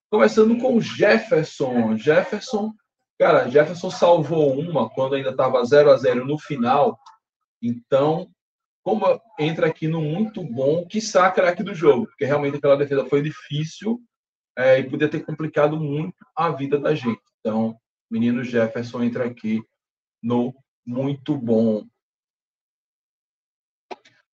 [0.09, 1.97] Começando com Jefferson.
[1.97, 2.73] Jefferson
[3.19, 6.97] Cara, Jefferson salvou uma quando ainda estava 0 a 0 no final.
[7.61, 8.31] Então,
[8.81, 9.05] como
[9.37, 10.99] entra aqui no muito bom, que
[11.31, 14.01] craque do jogo, porque realmente aquela defesa foi difícil
[14.57, 17.21] é, e podia ter complicado muito a vida da gente.
[17.41, 17.77] Então,
[18.09, 19.61] menino Jefferson entra aqui
[20.23, 20.55] no
[20.85, 21.85] muito bom.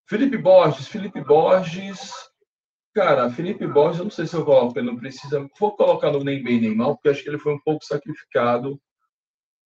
[0.09, 2.12] Felipe Borges, Felipe Borges,
[2.97, 6.25] cara, Felipe Borges, eu não sei se eu coloco, ele não precisa, vou colocar no
[6.25, 8.81] nem bem nem mal, porque acho que ele foi um pouco sacrificado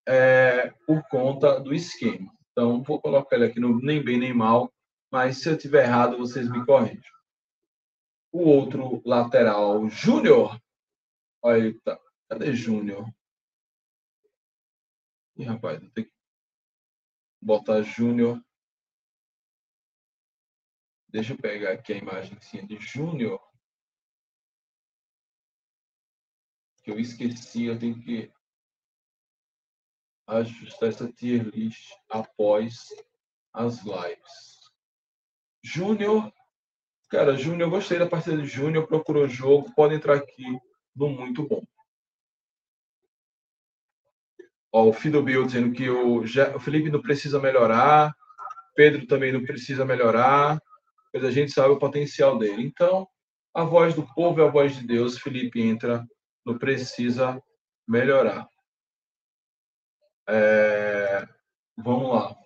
[0.05, 2.29] é, por conta do esquema.
[2.51, 4.73] Então, vou colocar ele aqui no nem bem nem mal,
[5.13, 7.01] mas se eu tiver errado, vocês me corrigem.
[8.33, 10.61] O outro lateral, Júnior.
[11.41, 12.01] Olha ele, tá.
[12.29, 13.09] Cadê Júnior?
[15.37, 16.11] Ih, rapaz, tem que
[17.41, 18.43] botar Júnior.
[21.13, 23.41] Deixa eu pegar aqui a imagem de Júnior.
[26.85, 28.33] Que eu esqueci, eu tenho que
[30.27, 32.87] ajustar essa tier list após
[33.53, 34.71] as lives.
[35.63, 36.33] Júnior,
[37.09, 40.45] cara, Júnior, gostei da partida de Júnior, procurou jogo, pode entrar aqui
[40.95, 41.63] no muito bom.
[44.73, 48.15] Ó, o Fido Bill dizendo que o, o Felipe não precisa melhorar,
[48.77, 50.63] Pedro também não precisa melhorar,
[51.13, 52.63] mas a gente sabe o potencial dele.
[52.63, 53.09] Então,
[53.55, 55.19] a voz do povo é a voz de Deus.
[55.19, 56.07] Felipe entra
[56.45, 57.43] no precisa
[57.87, 58.49] melhorar.
[60.29, 61.27] É,
[61.77, 62.37] vamos lá.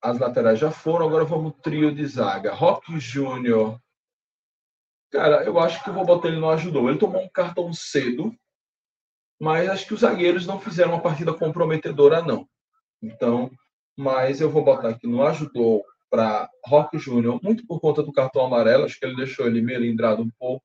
[0.00, 2.54] As laterais já foram, agora vamos trio de zaga.
[2.54, 3.80] Rock Júnior.
[5.10, 6.88] Cara, eu acho que eu vou botar ele no ajudou.
[6.88, 8.32] Ele tomou um cartão cedo,
[9.40, 12.48] mas acho que os zagueiros não fizeram uma partida comprometedora, não.
[13.02, 13.50] Então,
[13.96, 18.44] mas eu vou botar aqui no ajudou para Rock Júnior, muito por conta do cartão
[18.44, 20.64] amarelo, acho que ele deixou ele melindrado um pouco.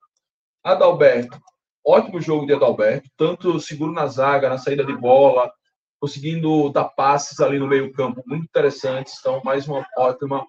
[0.64, 1.40] Adalberto,
[1.86, 5.52] ótimo jogo de Adalberto, tanto seguro na zaga, na saída de bola,
[6.00, 9.16] conseguindo dar passes ali no meio-campo muito interessantes.
[9.20, 10.46] Então, mais uma ótima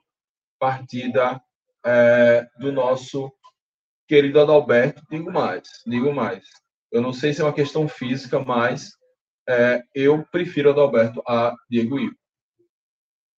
[0.59, 1.41] partida
[1.85, 3.33] é, do nosso
[4.07, 5.03] querido Adalberto.
[5.11, 6.45] Digo mais, digo mais.
[6.91, 8.91] Eu não sei se é uma questão física, mas
[9.49, 12.22] é, eu prefiro Adalberto a Diego Ivo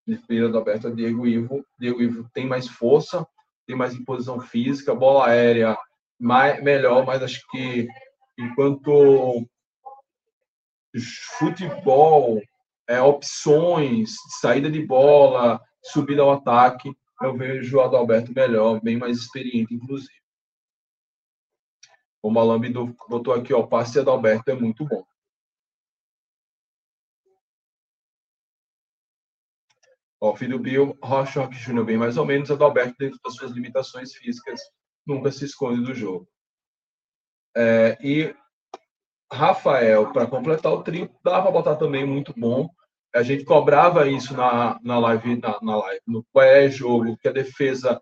[0.04, 1.64] prefiro Adalberto a Diego Ivo.
[1.78, 3.26] Diego Ivo tem mais força,
[3.66, 5.76] tem mais imposição física, bola aérea
[6.18, 7.88] mais, melhor, mas acho que
[8.38, 9.46] enquanto
[11.38, 12.40] futebol,
[12.88, 19.18] é, opções, saída de bola, subida ao ataque, eu vejo o Adalberto melhor, bem mais
[19.18, 20.12] experiente, inclusive.
[22.22, 22.72] O Malambi
[23.08, 25.04] botou aqui, ó, o passe de Adalberto é muito bom.
[30.24, 34.14] Ó, filho Bill, Rocha Rock Júnior bem mais ou menos, Adalberto, dentro das suas limitações
[34.14, 34.58] físicas,
[35.06, 36.26] nunca se esconde do jogo.
[37.54, 38.34] É, e
[39.30, 42.70] Rafael, para completar o trio, dava para botar também muito bom.
[43.14, 48.00] A gente cobrava isso na, na live, na, na live, no pré-jogo, que a defesa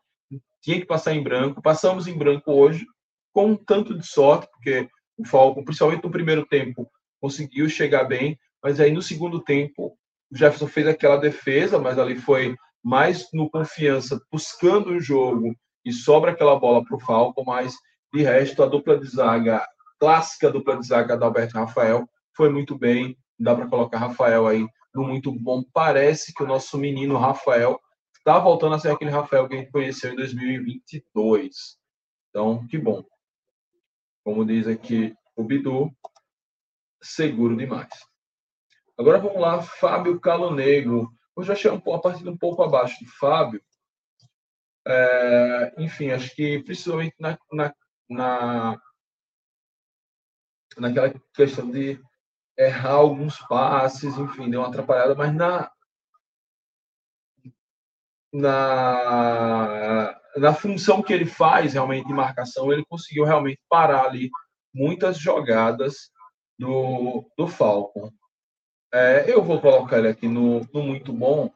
[0.60, 1.60] tinha que passar em branco.
[1.60, 2.86] Passamos em branco hoje,
[3.32, 6.88] com um tanto de sorte, porque o Falcon, principalmente no primeiro tempo,
[7.20, 9.98] conseguiu chegar bem, mas aí no segundo tempo
[10.32, 15.92] o Jefferson fez aquela defesa, mas ali foi mais no confiança, buscando o jogo e
[15.92, 17.74] sobra aquela bola para o Falco, mas
[18.12, 19.64] de resto a dupla de zaga,
[20.00, 23.16] clássica dupla de zaga da Alberto Rafael, foi muito bem.
[23.38, 25.62] Dá para colocar Rafael aí no muito bom.
[25.72, 27.78] Parece que o nosso menino Rafael
[28.16, 31.54] está voltando a ser aquele Rafael que a gente conheceu em 2022.
[32.30, 33.04] Então, que bom.
[34.24, 35.90] Como diz aqui o Bidu,
[37.02, 37.90] seguro demais.
[38.98, 41.12] Agora vamos lá, Fábio Calonego.
[41.36, 43.62] Eu já achei a partida um pouco abaixo do Fábio.
[44.86, 47.74] É, enfim, acho que principalmente na, na,
[48.08, 48.82] na,
[50.76, 52.00] naquela questão de
[52.58, 55.70] errar alguns passes, enfim, deu uma atrapalhada, mas na,
[58.32, 64.30] na, na função que ele faz realmente de marcação, ele conseguiu realmente parar ali
[64.74, 66.10] muitas jogadas
[66.58, 68.10] do, do Falcon.
[68.92, 71.50] É, eu vou colocar ele aqui no, no, muito bom.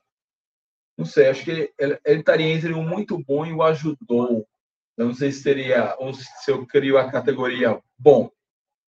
[0.97, 4.49] Não sei, acho que ele, ele, estaria entre o muito bom e o ajudou.
[4.97, 8.31] Eu não sei se teria, ou se eu crio a categoria bom,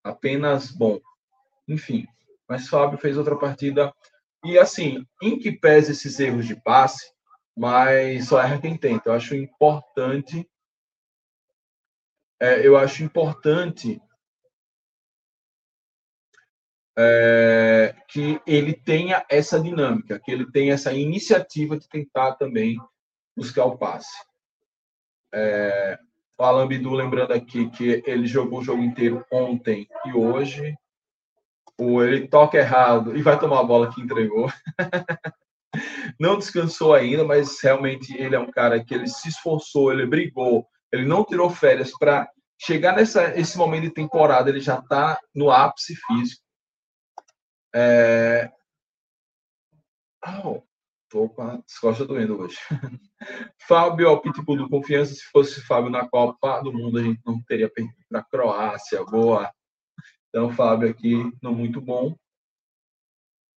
[0.01, 1.01] apenas bom.
[1.67, 2.07] Enfim,
[2.47, 3.93] mas Fábio fez outra partida.
[4.45, 7.11] E assim, em que pese esses erros de passe,
[7.57, 9.09] mas só erra quem tenta.
[9.09, 10.49] Eu acho importante.
[12.39, 14.01] É, eu acho importante
[16.97, 22.77] é, que ele tenha essa dinâmica, que ele tenha essa iniciativa de tentar também
[23.35, 24.17] buscar o passe.
[25.33, 25.99] É,
[26.39, 30.75] o Alan Bidu lembrando aqui que ele jogou o jogo inteiro ontem e hoje.
[31.79, 34.51] Ou ele toca errado e vai tomar a bola que entregou.
[36.19, 40.65] não descansou ainda, mas realmente ele é um cara que ele se esforçou, ele brigou,
[40.91, 42.27] ele não tirou férias para
[42.59, 46.46] chegar nessa esse momento de temporada, ele já está no ápice físico.
[47.79, 48.51] É...
[50.43, 50.63] Oh,
[51.11, 52.57] tô com a costas doendo hoje.
[53.67, 57.39] Fábio, ao pitbull do confiança, se fosse Fábio na Copa do Mundo, a gente não
[57.43, 59.51] teria perdido para a Croácia, boa.
[60.29, 62.15] Então, Fábio aqui, não muito bom.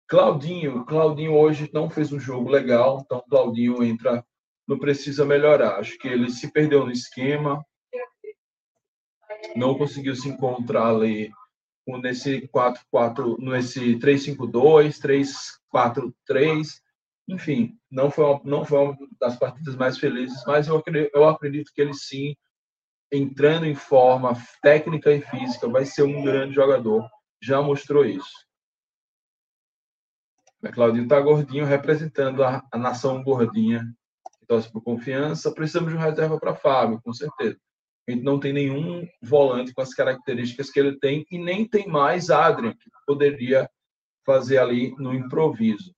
[0.06, 4.22] Claudinho, Claudinho hoje não fez um jogo legal, então Claudinho entra,
[4.68, 5.78] não precisa melhorar.
[5.78, 7.64] Acho que ele se perdeu no esquema,
[9.56, 11.32] não conseguiu se encontrar ali
[11.86, 15.00] nesse 4-4, nesse 3-5-2,
[15.72, 16.80] 3-4-3,
[17.28, 21.28] enfim, não foi, uma, não foi uma das partidas mais felizes, mas eu acredito, eu
[21.28, 22.36] acredito que ele sim,
[23.12, 27.08] entrando em forma técnica e física, vai ser um grande jogador.
[27.42, 28.46] Já mostrou isso.
[30.62, 33.84] O Claudinho está gordinho, representando a, a nação gordinha,
[34.46, 35.52] torce por confiança.
[35.52, 37.58] Precisamos de um reserva para Fábio, com certeza.
[38.10, 42.28] Gente não tem nenhum volante com as características que ele tem e nem tem mais
[42.28, 43.70] Adrian, que poderia
[44.26, 45.94] fazer ali no improviso.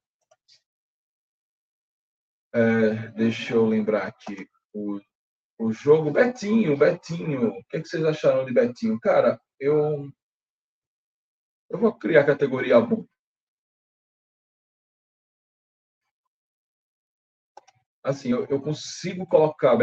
[2.54, 5.00] É, deixa eu lembrar aqui o,
[5.58, 6.10] o jogo.
[6.10, 7.48] Betinho, Betinho.
[7.48, 9.00] O que, é que vocês acharam de Betinho?
[9.00, 10.12] Cara, eu,
[11.70, 13.06] eu vou criar a categoria bom.
[18.02, 19.78] Assim, eu, eu consigo colocar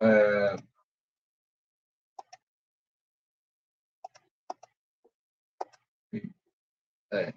[0.00, 0.56] é,
[7.12, 7.32] é,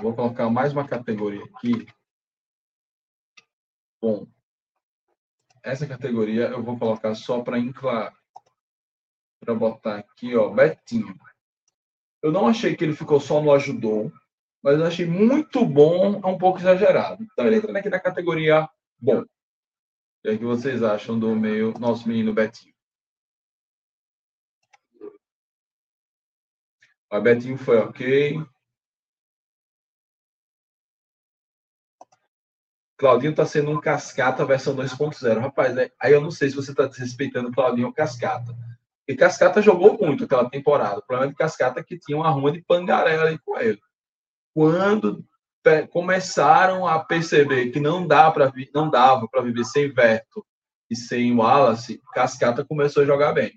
[0.00, 1.86] Vou colocar mais uma categoria aqui.
[4.00, 4.26] Bom,
[5.62, 8.12] essa categoria eu vou colocar só para incluir,
[9.40, 11.14] para botar aqui, ó, Betinho.
[12.22, 14.12] Eu não achei que ele ficou só no ajudou,
[14.62, 17.22] mas eu achei muito bom, é um pouco exagerado.
[17.22, 18.68] Então ele entra aqui na categoria
[18.98, 19.20] bom.
[19.20, 19.26] O
[20.22, 22.73] que, é que vocês acham do meio nosso menino Betinho?
[27.14, 28.44] O Betinho foi ok.
[32.96, 35.38] Claudinho está sendo um cascata versão 2.0.
[35.38, 35.90] Rapaz, né?
[36.00, 38.52] aí eu não sei se você está desrespeitando Claudinho ou cascata.
[39.06, 40.98] E Cascata jogou muito aquela temporada.
[40.98, 43.78] O problema de Cascata é que tinha uma ruma de pangaré ali com ele.
[44.54, 45.24] Quando
[45.90, 50.44] começaram a perceber que não dá para não dava para viver sem Verto
[50.90, 53.52] e sem Wallace, Cascata começou a jogar bem.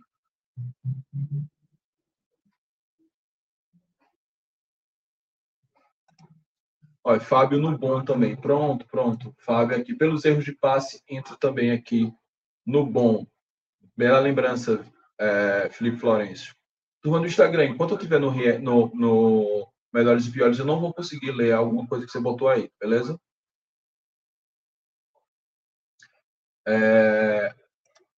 [7.08, 8.36] Olha, Fábio no bom também.
[8.36, 9.34] Pronto, pronto.
[9.38, 12.14] Fábio aqui, pelos erros de passe, entra também aqui
[12.66, 13.26] no bom.
[13.96, 14.86] Bela lembrança,
[15.18, 16.54] é, Felipe Florencio.
[17.02, 20.94] Turma do Instagram, enquanto eu estiver no, no, no Melhores e Piores, eu não vou
[20.94, 23.18] conseguir ler alguma coisa que você botou aí, beleza?
[26.68, 27.56] É,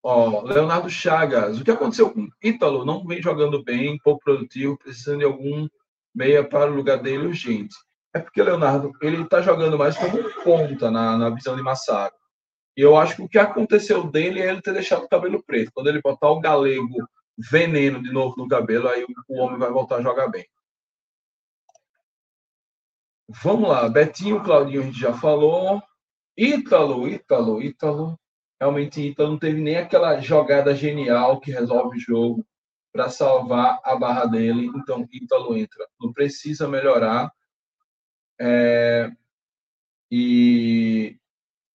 [0.03, 2.87] ó, Leonardo Chagas, o que aconteceu com Ítalo?
[2.87, 5.69] Não vem jogando bem, pouco produtivo, precisando de algum
[6.15, 7.77] meia para o lugar dele urgente.
[8.19, 12.13] É porque, Leonardo, ele está jogando mais como ponta na, na visão de Massaro.
[12.77, 15.71] E eu acho que o que aconteceu dele é ele ter deixado o cabelo preto.
[15.73, 19.97] Quando ele botar o galego veneno de novo no cabelo, aí o homem vai voltar
[19.97, 20.45] a jogar bem.
[23.29, 25.81] Vamos lá, Betinho, Claudinho, a gente já falou.
[26.37, 28.19] Ítalo, Ítalo, Ítalo.
[28.61, 32.45] Realmente, Ítalo não teve nem aquela jogada genial que resolve o jogo
[32.93, 34.67] para salvar a barra dele.
[34.75, 35.87] Então, Ítalo entra.
[36.01, 37.31] Não precisa melhorar.
[38.41, 39.11] É,
[40.11, 41.19] e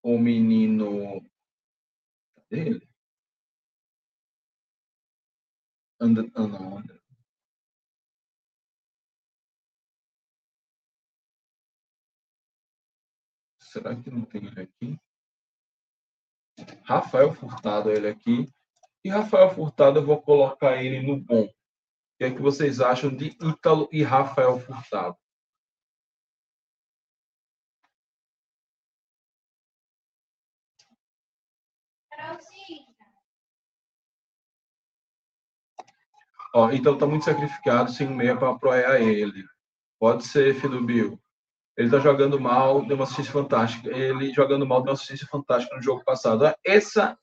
[0.01, 1.21] o menino
[2.49, 2.87] dele.
[5.99, 6.83] Anda, ah, não.
[13.59, 14.99] Será que não tem ele aqui?
[16.83, 18.47] Rafael Furtado, ele aqui.
[19.03, 21.45] E Rafael Furtado, eu vou colocar ele no bom.
[21.45, 21.53] O
[22.17, 25.17] que é que vocês acham de Ítalo e Rafael Furtado?
[36.53, 39.43] Ó, então tá muito sacrificado sem um meia para apoiar ele.
[39.99, 41.19] Pode ser, filho Bill.
[41.75, 43.89] Ele tá jogando mal, deu uma assistência fantástica.
[43.89, 46.53] Ele jogando mal, deu uma assistência fantástica no jogo passado.
[46.63, 47.17] Essa,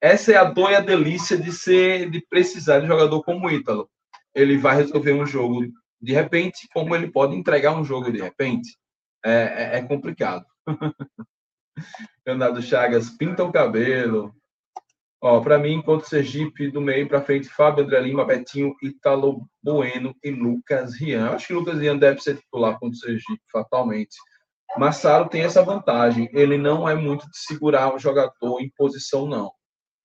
[0.00, 3.50] essa é a dor e a delícia de ser, de precisar de jogador como o
[3.50, 3.90] Ítalo.
[4.32, 5.66] Ele vai resolver um jogo
[6.00, 8.78] de repente, como ele pode entregar um jogo de repente.
[9.24, 10.44] É, é, é complicado.
[12.24, 14.32] Leonardo Chagas pinta o cabelo,
[15.28, 20.14] Ó, para mim, enquanto Sergipe, do meio para frente, Fábio André Lima, Betinho, Italo Bueno
[20.22, 21.30] e Lucas Rian.
[21.30, 24.16] Acho que Lucas Rian deve ser titular contra o Sergipe, fatalmente.
[24.78, 26.30] Massaro tem essa vantagem.
[26.32, 29.50] Ele não é muito de segurar o jogador em posição, não.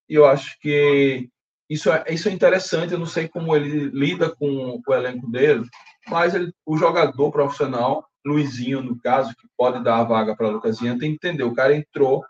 [0.10, 1.30] E eu acho que
[1.70, 2.94] isso é, isso é interessante.
[2.94, 5.68] Eu não sei como ele lida com o elenco dele,
[6.10, 10.80] mas ele, o jogador profissional, Luizinho, no caso, que pode dar a vaga para Lucas
[10.80, 11.44] Rian, tem que entender.
[11.44, 12.24] O cara entrou,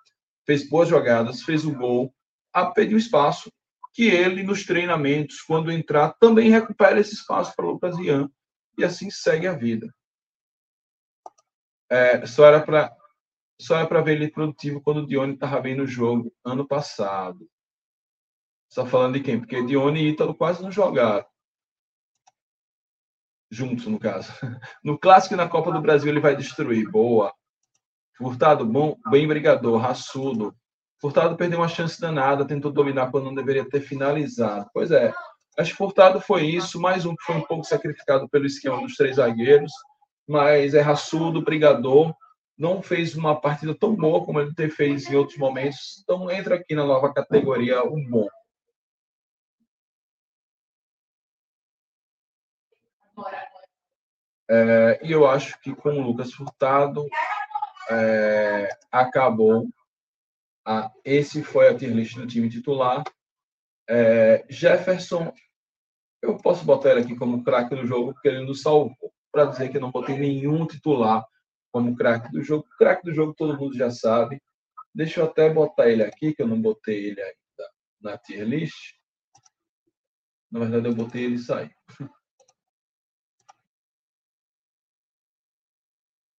[0.45, 2.13] fez boas jogadas, fez o gol,
[2.53, 3.51] a pedir espaço
[3.93, 8.29] que ele, nos treinamentos, quando entrar, também recupera esse espaço para Lucas Ian
[8.77, 9.93] e assim segue a vida.
[11.89, 12.95] É, só era para
[13.59, 17.47] só é para ver ele produtivo quando o Dione estava bem no jogo ano passado.
[18.69, 19.39] Só falando de quem?
[19.39, 21.25] Porque Dione e Ítalo quase não jogaram.
[23.51, 24.31] Juntos, no caso.
[24.83, 26.89] No clássico na Copa do Brasil ele vai destruir.
[26.89, 27.35] Boa.
[28.17, 30.55] Furtado, bom, bem brigador, raçudo.
[31.01, 34.69] Furtado perdeu uma chance danada, tentou dominar quando não deveria ter finalizado.
[34.71, 35.11] Pois é.
[35.57, 38.95] Acho que Furtado foi isso, mais um que foi um pouco sacrificado pelo esquema dos
[38.95, 39.71] três zagueiros,
[40.27, 42.15] mas é raçudo, brigador,
[42.57, 46.75] não fez uma partida tão boa como ele fez em outros momentos, então entra aqui
[46.75, 48.27] na nova categoria um bom.
[54.49, 57.07] É, e eu acho que com o Lucas Furtado
[57.89, 59.67] é, acabou.
[60.65, 63.03] A, esse foi a tier list do time titular.
[63.89, 65.33] É, Jefferson,
[66.21, 69.11] eu posso botar ele aqui como craque do jogo, porque ele nos salvou.
[69.31, 71.25] Para dizer que não botei nenhum titular
[71.71, 72.67] como craque do jogo.
[72.77, 74.41] Craque do jogo todo mundo já sabe.
[74.93, 78.95] Deixa eu até botar ele aqui, que eu não botei ele ainda na tier list.
[80.51, 81.71] Na verdade, eu botei ele e saí.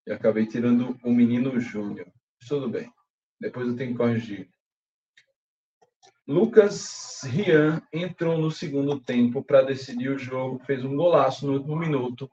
[0.06, 2.12] E acabei tirando o menino Júnior.
[2.46, 2.92] Tudo bem.
[3.42, 4.48] Depois eu tenho que corrigir.
[6.26, 11.76] Lucas Rian entrou no segundo tempo para decidir o jogo, fez um golaço no último
[11.76, 12.30] minuto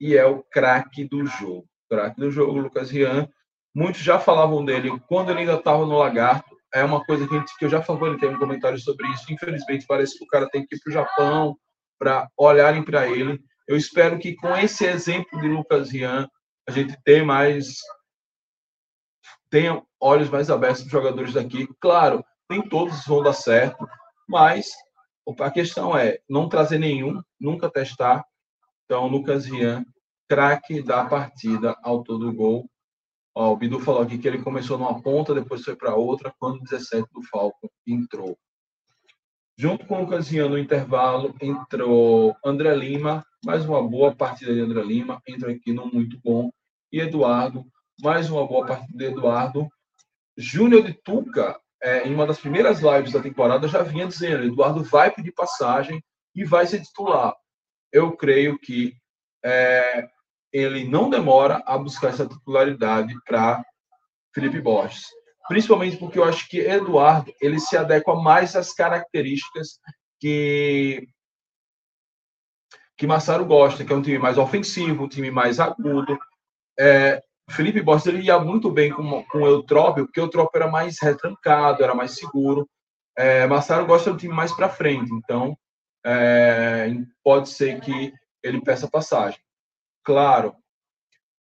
[0.00, 3.28] e é o craque do jogo craque do jogo, Lucas Rian.
[3.74, 6.56] Muitos já falavam dele quando ele ainda estava no Lagarto.
[6.74, 9.32] É uma coisa que, gente, que eu já favoritei um comentário sobre isso.
[9.32, 11.56] Infelizmente, parece que o cara tem que ir para o Japão
[11.98, 13.40] para olharem para ele.
[13.66, 16.28] Eu espero que com esse exemplo de Lucas Rian,
[16.68, 17.78] a gente tenha mais
[19.50, 21.68] tenha olhos mais abertos para os jogadores daqui.
[21.80, 23.86] Claro, nem todos vão dar certo,
[24.28, 24.70] mas
[25.40, 28.24] a questão é não trazer nenhum, nunca testar.
[28.84, 29.84] Então, Lucas Rian
[30.28, 32.68] craque da partida, autor do gol.
[33.34, 36.56] Ó, o Bidu falou aqui que ele começou numa ponta, depois foi para outra, quando
[36.56, 38.36] o 17 do Falcon entrou.
[39.56, 44.82] Junto com o Casiano no intervalo, entrou André Lima, mais uma boa partida de André
[44.82, 46.50] Lima, entra aqui no muito bom.
[46.92, 47.64] E Eduardo,
[48.00, 49.68] mais uma boa partida de Eduardo.
[50.36, 54.84] Júnior de Tuca, é, em uma das primeiras lives da temporada, já vinha dizendo: Eduardo
[54.84, 56.02] vai pedir passagem
[56.34, 57.34] e vai ser titular.
[57.92, 58.94] Eu creio que
[59.44, 60.08] é,
[60.52, 63.64] ele não demora a buscar essa titularidade para
[64.34, 65.04] Felipe Borges.
[65.48, 69.80] Principalmente porque eu acho que Eduardo ele se adequa mais às características
[70.20, 71.08] que
[72.96, 76.18] que Massaro gosta, que é um time mais ofensivo, um time mais agudo.
[76.76, 80.70] É, Felipe Borges ele ia muito bem com, com o Eutrópio, porque o Eutrópio era
[80.70, 82.68] mais retrancado, era mais seguro.
[83.16, 85.56] É, Massaro gosta um time mais para frente, então
[86.04, 86.88] é,
[87.24, 89.40] pode ser que ele peça passagem.
[90.04, 90.54] Claro,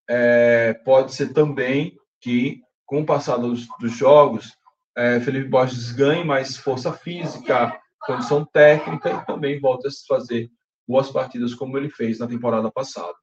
[0.10, 4.58] é, pode ser também que, com o passar dos, dos jogos,
[4.96, 10.50] é, Felipe Borges ganhe mais força física, condição técnica e também volte a fazer
[10.88, 13.14] boas partidas como ele fez na temporada passada.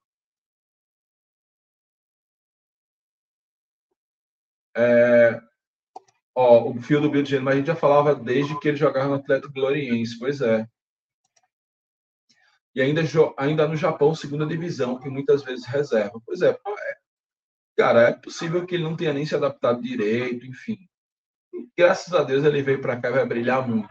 [4.76, 5.40] É,
[6.34, 9.14] ó, o fio do Bill mas a gente já falava desde que ele jogava no
[9.14, 10.66] Atlético Gloriense, pois é
[12.74, 13.02] e ainda,
[13.36, 16.20] ainda no Japão, segunda divisão, e muitas vezes reserva.
[16.26, 16.96] Pois é, é,
[17.76, 20.76] cara, é possível que ele não tenha nem se adaptado direito, enfim.
[21.78, 23.88] Graças a Deus ele veio para cá e vai brilhar muito.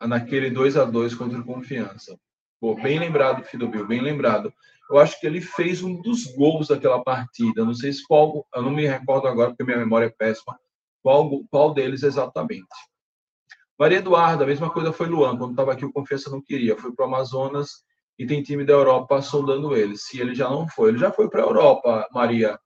[0.00, 2.16] Naquele 2 a 2 contra o Confiança.
[2.60, 4.54] Pô, bem lembrado, Bill, bem lembrado.
[4.92, 7.64] Eu acho que ele fez um dos gols daquela partida.
[7.64, 10.58] Não sei se qual, eu não me recordo agora porque minha memória é péssima.
[11.02, 12.68] Qual, qual deles exatamente?
[13.78, 16.92] Maria Eduarda, a mesma coisa foi Luan, quando estava aqui o Confiança não queria, foi
[16.92, 17.70] para o Amazonas
[18.18, 19.96] e tem time da Europa sondando ele.
[19.96, 22.60] Se ele já não foi, ele já foi para a Europa, Maria.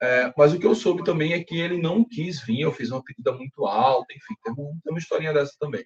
[0.00, 2.92] É, mas o que eu soube também é que ele não quis vir, eu fiz
[2.92, 5.84] uma pedida muito alta, enfim, tem, tem uma historinha dessa também.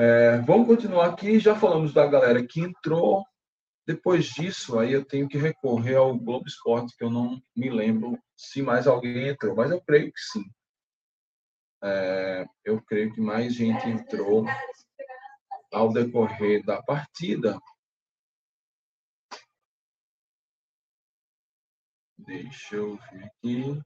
[0.00, 3.26] É, vamos continuar aqui, já falamos da galera que entrou.
[3.84, 8.16] Depois disso, aí eu tenho que recorrer ao Globo Esporte, que eu não me lembro
[8.36, 10.44] se mais alguém entrou, mas eu creio que sim.
[11.82, 14.44] É, eu creio que mais gente entrou
[15.72, 17.58] ao decorrer da partida.
[22.16, 23.82] Deixa eu ver aqui.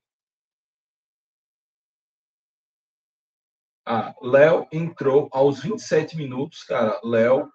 [3.87, 7.01] Ah, Léo entrou aos 27 minutos, cara.
[7.03, 7.51] Léo,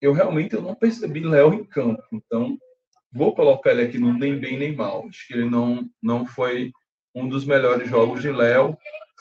[0.00, 2.58] eu realmente eu não percebi Léo em campo, então
[3.12, 5.06] vou colocar ele aqui no nem bem nem mal.
[5.08, 6.72] Acho que ele não não foi
[7.14, 8.76] um dos melhores jogos de Léo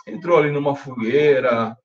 [0.10, 1.78] entrou ali numa fogueira,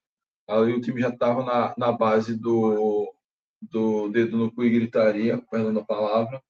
[0.48, 3.12] ali o time já estava na, na base do,
[3.60, 6.42] do dedo no cu e gritaria, perdão a palavra,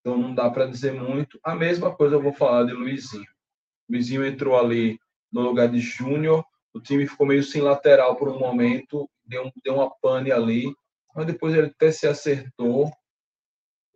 [0.00, 1.38] então não dá para dizer muito.
[1.42, 3.28] A mesma coisa eu vou falar de Luizinho.
[3.88, 4.98] Luizinho entrou ali
[5.32, 6.44] no lugar de Júnior,
[6.74, 10.72] o time ficou meio sem lateral por um momento, deu, deu uma pane ali,
[11.14, 12.92] mas depois ele até se acertou.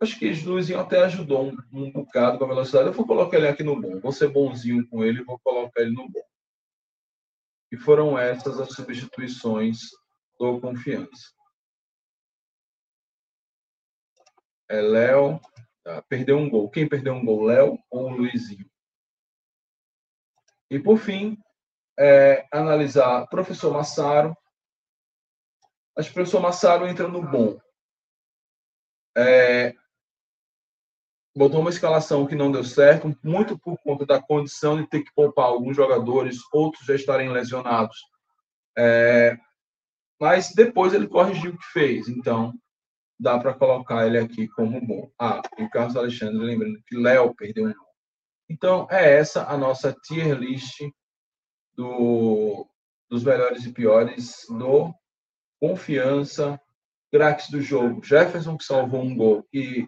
[0.01, 2.87] Acho que o Luizinho até ajudou um, um bocado com a velocidade.
[2.87, 3.99] Eu vou colocar ele aqui no bom.
[3.99, 6.23] Vou ser bonzinho com ele vou colocar ele no bom.
[7.71, 9.89] E foram essas as substituições
[10.37, 11.33] do Confiança.
[14.69, 15.39] É Léo,
[15.83, 16.01] tá?
[16.03, 16.69] perdeu um gol.
[16.69, 18.69] Quem perdeu um gol, Léo ou Luizinho?
[20.69, 21.37] E por fim,
[21.97, 24.35] é, analisar professor Massaro.
[25.97, 27.57] Acho que o professor Massaro entra no bom.
[29.17, 29.73] É,
[31.35, 35.13] botou uma escalação que não deu certo, muito por conta da condição de ter que
[35.13, 37.97] poupar alguns jogadores, outros já estarem lesionados.
[38.77, 39.37] É,
[40.19, 42.53] mas depois ele corrigiu o que fez, então
[43.19, 45.09] dá para colocar ele aqui como bom.
[45.19, 47.73] Ah, e o Carlos Alexandre, lembrando que Léo perdeu um
[48.49, 50.81] Então, é essa a nossa tier list
[51.75, 52.67] do,
[53.09, 54.93] dos melhores e piores do
[55.59, 56.59] Confiança,
[57.11, 58.03] craques do jogo.
[58.03, 59.87] Jefferson, que salvou um gol, e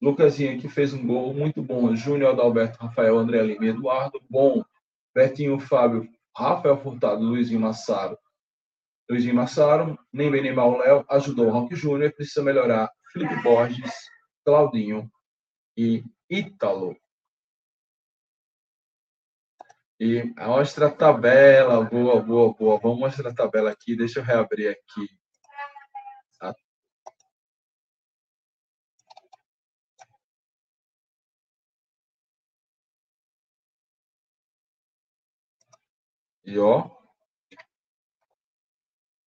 [0.00, 1.94] Lucasinha, que fez um gol muito bom.
[1.94, 4.64] Júnior Adalberto, Rafael, André Lima Eduardo, bom.
[5.14, 8.16] Bertinho, Fábio, Rafael Furtado, Luizinho Massaro.
[9.10, 13.92] Luizinho Massaro, nem bem nem mal Léo, ajudou o Rock Júnior, precisa melhorar Felipe Borges,
[14.44, 15.10] Claudinho
[15.76, 16.96] e Ítalo.
[20.00, 22.78] E mostra a tabela, boa, boa, boa.
[22.78, 25.08] Vamos mostrar a tabela aqui, deixa eu reabrir aqui.
[36.48, 36.88] E ó,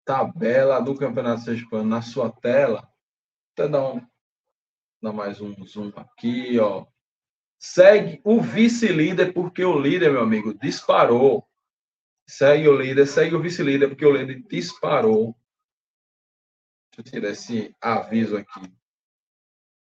[0.06, 2.90] tabela do Campeonato Sergipano na sua tela.
[3.52, 4.00] Até dar um,
[5.02, 6.86] dar mais um zoom aqui, ó.
[7.62, 11.46] Segue o vice-líder, porque o líder, meu amigo, disparou.
[12.26, 15.36] Segue o líder, segue o vice-líder, porque o líder disparou.
[16.90, 18.72] Deixa eu tirar esse aviso aqui.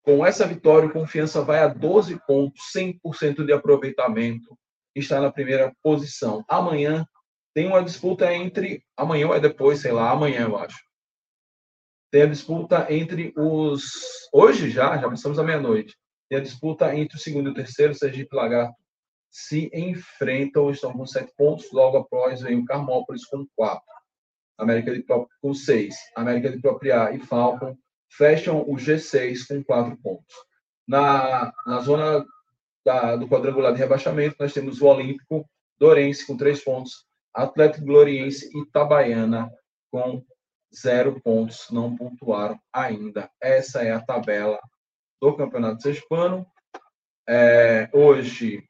[0.03, 4.57] Com essa vitória, o Confiança vai a 12 pontos, 100% de aproveitamento.
[4.93, 6.43] Está na primeira posição.
[6.49, 7.07] Amanhã
[7.53, 8.83] tem uma disputa entre.
[8.97, 10.83] Amanhã ou é depois, sei lá, amanhã eu acho.
[12.11, 14.29] Tem a disputa entre os.
[14.33, 15.95] Hoje já, já passamos a meia-noite.
[16.31, 18.73] Tem a disputa entre o segundo e o terceiro, Sergipe Lagarto
[19.29, 21.69] se enfrentam, estão com sete pontos.
[21.73, 23.83] Logo após vem o Carmópolis com quatro.
[24.57, 25.93] América de com seis.
[26.15, 27.77] América de Propriá e Falcon
[28.09, 30.33] fecham o G6 com quatro pontos.
[30.87, 32.25] Na, na zona
[32.85, 35.45] da, do quadrangular de rebaixamento, nós temos o Olímpico,
[35.77, 39.51] Dorense com três pontos, Atlético Gloriense e Itabaiana
[39.91, 40.23] com
[40.73, 43.29] zero pontos, não pontuaram ainda.
[43.41, 44.61] Essa é a tabela
[45.21, 46.45] do Campeonato Sergipano.
[47.29, 48.67] É, hoje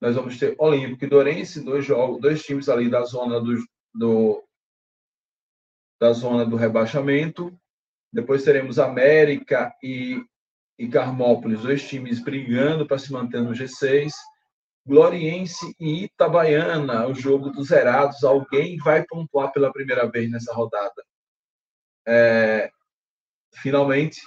[0.00, 3.56] nós vamos ter Olímpico e Dorense, dois jogos, dois times ali da zona do,
[3.94, 4.44] do
[5.98, 7.58] da zona do rebaixamento.
[8.12, 10.22] Depois teremos América e,
[10.78, 14.12] e Carmópolis, dois times brigando para se manter no G6.
[14.86, 18.22] Gloriense e Itabaiana, o jogo dos zerados.
[18.22, 21.02] Alguém vai pontuar pela primeira vez nessa rodada.
[22.06, 22.70] É,
[23.54, 24.20] finalmente,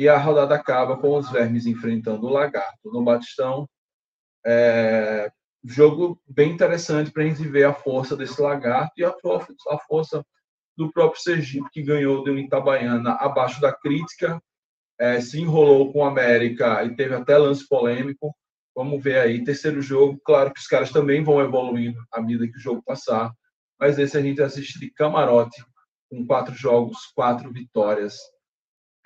[0.00, 3.68] e a rodada acaba com os vermes enfrentando o lagarto no Batistão.
[4.46, 5.30] É,
[5.62, 10.24] jogo bem interessante para a gente ver a força desse lagarto e a, a força
[10.74, 14.42] do próprio Sergipe, que ganhou de um Itabaiana abaixo da crítica,
[14.98, 18.34] é, se enrolou com o América e teve até lance polêmico.
[18.74, 19.44] Vamos ver aí.
[19.44, 23.30] Terceiro jogo, claro que os caras também vão evoluindo à medida que o jogo passar,
[23.78, 25.62] mas esse a gente assiste de camarote,
[26.08, 28.16] com quatro jogos, quatro vitórias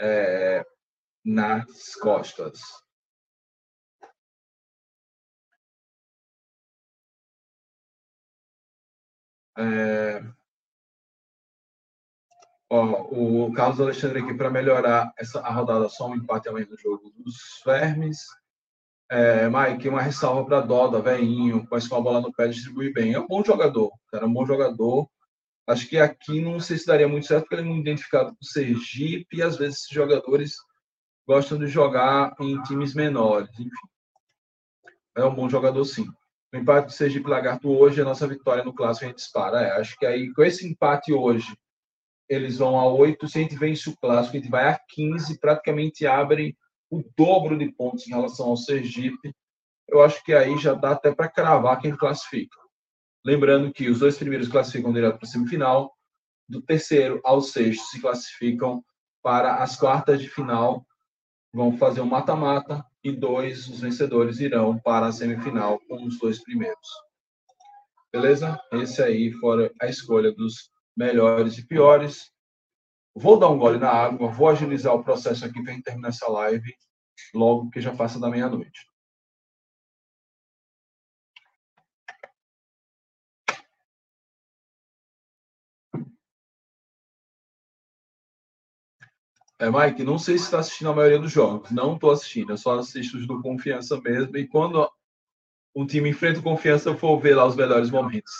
[0.01, 0.65] é,
[1.25, 2.61] nas costas.
[9.57, 10.23] É...
[12.71, 16.79] Ó, o Carlos Alexandre aqui para melhorar essa a rodada só um empate menos no
[16.79, 18.19] jogo dos Vermes.
[19.11, 23.13] É, Mike, uma ressalva para Doda, velhinho, mas com a bola no pé distribui bem.
[23.15, 25.09] É um bom jogador, era um bom jogador.
[25.67, 28.39] Acho que aqui não sei se daria muito certo, porque ele é muito identificado com
[28.43, 30.57] o Sergipe e às vezes esses jogadores
[31.27, 33.51] gostam de jogar em times menores.
[33.59, 33.71] Enfim,
[35.17, 36.07] é um bom jogador, sim.
[36.53, 39.63] O empate do Sergipe Lagarto hoje, a nossa vitória no clássico, a gente dispara.
[39.63, 41.57] É, acho que aí, com esse empate hoje,
[42.29, 43.27] eles vão a 8.
[43.27, 46.57] Se a gente vence o clássico, a gente vai a 15, praticamente abre
[46.91, 49.35] o dobro de pontos em relação ao Sergipe.
[49.89, 52.57] Eu acho que aí já dá até para cravar quem classifica.
[53.25, 55.95] Lembrando que os dois primeiros classificam direto para a semifinal,
[56.49, 58.85] do terceiro ao sexto se classificam
[59.23, 60.87] para as quartas de final,
[61.55, 66.43] vão fazer um mata-mata e dois os vencedores irão para a semifinal com os dois
[66.43, 66.89] primeiros.
[68.13, 68.61] Beleza?
[68.73, 72.33] Esse aí fora a escolha dos melhores e piores.
[73.15, 76.75] Vou dar um gole na água, vou agilizar o processo aqui para terminar essa live
[77.33, 78.81] logo que já passa da meia-noite.
[89.65, 91.71] É, Mike, não sei se está assistindo a maioria dos jogos.
[91.71, 94.37] Não estou assistindo, eu só assisto os do Confiança mesmo.
[94.37, 94.87] E quando
[95.75, 98.31] um time enfrenta o Confiança, eu vou ver lá os melhores momentos.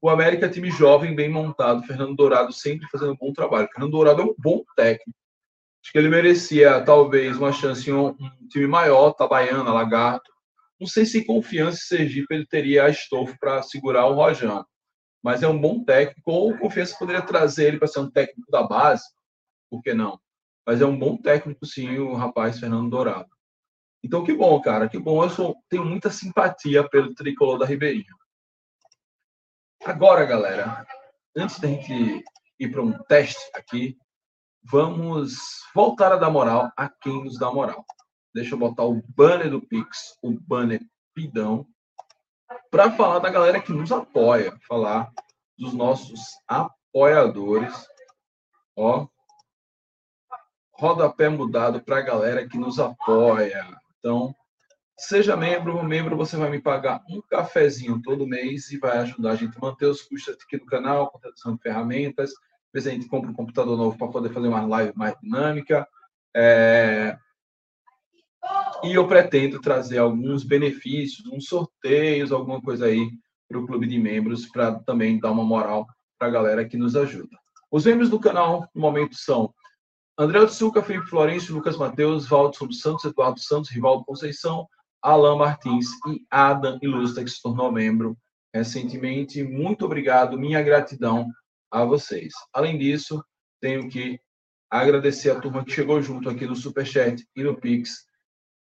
[0.00, 1.84] O América é time jovem, bem montado.
[1.84, 3.68] Fernando Dourado sempre fazendo um bom trabalho.
[3.72, 5.16] Fernando Dourado é um bom técnico.
[5.84, 10.32] Acho que ele merecia, talvez, uma chance em um, um time maior, Tabaiana, Lagarto.
[10.80, 14.66] Não sei se Confiança e Sergipe ele teria a estofo para segurar o Rojão.
[15.22, 16.28] Mas é um bom técnico.
[16.32, 19.04] Ou Confiança poderia trazer ele para ser um técnico da base.
[19.70, 20.18] Por que não?
[20.66, 23.30] Mas é um bom técnico, sim, o rapaz Fernando Dourado.
[24.04, 25.22] Então, que bom, cara, que bom.
[25.22, 28.14] Eu sou, tenho muita simpatia pelo tricolor da Ribeirinha.
[29.84, 30.86] Agora, galera,
[31.36, 32.24] antes da gente
[32.58, 33.96] ir para um teste aqui,
[34.62, 35.36] vamos
[35.74, 37.84] voltar a dar moral a quem nos dá moral.
[38.34, 40.80] Deixa eu botar o banner do Pix, o banner
[41.14, 41.66] Pidão,
[42.70, 45.12] para falar da galera que nos apoia, falar
[45.58, 47.86] dos nossos apoiadores.
[48.76, 49.06] Ó,
[50.82, 53.64] rodapé mudado para a galera que nos apoia.
[54.00, 54.34] Então,
[54.98, 59.36] seja membro, membro você vai me pagar um cafezinho todo mês e vai ajudar a
[59.36, 62.32] gente a manter os custos aqui do canal, contratação de ferramentas.
[62.74, 65.86] Vezes a gente compra um computador novo para poder fazer uma live mais dinâmica.
[66.34, 67.16] É...
[68.82, 73.08] E eu pretendo trazer alguns benefícios, uns sorteios, alguma coisa aí
[73.48, 75.86] para o clube de membros, para também dar uma moral
[76.18, 77.38] para a galera que nos ajuda.
[77.70, 79.54] Os membros do canal, no momento, são
[80.18, 84.68] André Otsuka, Felipe Florencio, Lucas Mateus, Valdson dos Santos, Eduardo Santos, Rivaldo Conceição,
[85.00, 88.16] Alain Martins e Adam Ilustra, que se tornou membro
[88.54, 89.42] recentemente.
[89.42, 91.28] Muito obrigado, minha gratidão
[91.70, 92.34] a vocês.
[92.52, 93.24] Além disso,
[93.60, 94.20] tenho que
[94.70, 98.06] agradecer a turma que chegou junto aqui no Superchat e no Pix.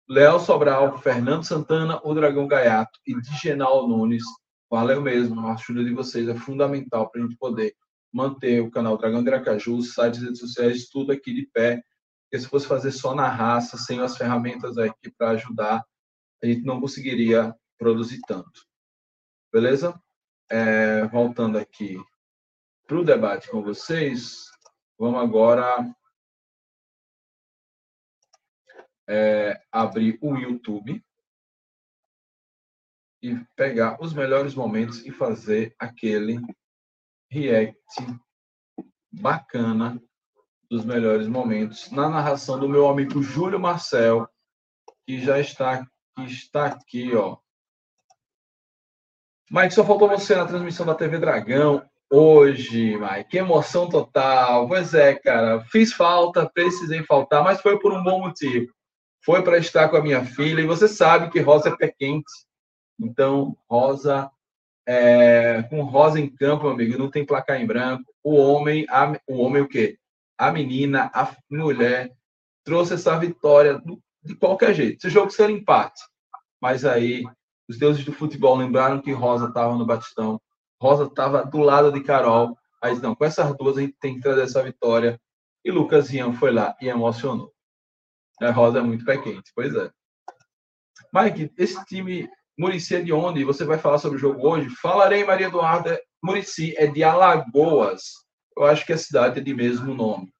[0.08, 4.22] Léo Sobral, Fernando Santana, o Dragão Gaiato e Digenal Nunes.
[4.70, 7.74] Valeu mesmo, a ajuda de vocês é fundamental para a gente poder
[8.12, 11.82] manter o canal Dragão de Aracaju, sites, redes sociais, tudo aqui de pé.
[12.24, 15.84] Porque se fosse fazer só na raça, sem as ferramentas aqui para ajudar,
[16.42, 18.66] a gente não conseguiria produzir tanto.
[19.52, 19.98] Beleza?
[20.50, 21.98] É, voltando aqui
[22.86, 24.44] para o debate com vocês,
[24.98, 25.86] vamos agora
[29.08, 31.02] é, abrir o YouTube
[33.22, 36.40] e pegar os melhores momentos e fazer aquele
[37.30, 37.78] react
[39.10, 40.00] bacana
[40.70, 44.28] dos melhores momentos na narração do meu amigo Júlio Marcel,
[45.06, 47.38] que já está, que está aqui, ó.
[49.50, 53.30] Mike, só faltou você na transmissão da TV Dragão hoje, Mike.
[53.30, 54.68] Que emoção total.
[54.68, 55.64] Pois é, cara.
[55.64, 58.70] Fiz falta, precisei faltar, mas foi por um bom motivo.
[59.24, 62.30] Foi para estar com a minha filha, e você sabe que Rosa é pé quente.
[63.00, 64.30] Então, Rosa
[64.90, 68.10] é, com rosa em campo, amigo, não tem placar em branco.
[68.24, 69.98] O homem, a, o homem o quê?
[70.38, 72.10] A menina, a mulher
[72.64, 73.82] trouxe essa vitória
[74.22, 74.96] de qualquer jeito.
[74.96, 76.00] Esse jogo seria empate.
[76.58, 77.22] Mas aí
[77.68, 80.40] os deuses do futebol lembraram que Rosa estava no Batistão.
[80.80, 82.56] Rosa estava do lado de Carol.
[82.82, 85.20] Aí não, com essas duas a gente tem que trazer essa vitória.
[85.62, 87.52] E Lucas Ian foi lá e emocionou.
[88.40, 89.90] A Rosa é muito pé quente, pois é.
[91.12, 92.26] Mike, esse time
[92.58, 93.44] Murici é de onde?
[93.44, 94.68] Você vai falar sobre o jogo hoje?
[94.68, 96.02] Falarei, Maria Eduarda.
[96.20, 98.26] Murici é de Alagoas.
[98.56, 100.34] Eu acho que a cidade é de mesmo nome.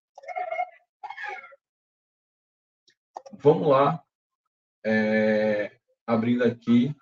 [3.35, 4.03] Vamos lá.
[4.85, 6.93] É, abrindo aqui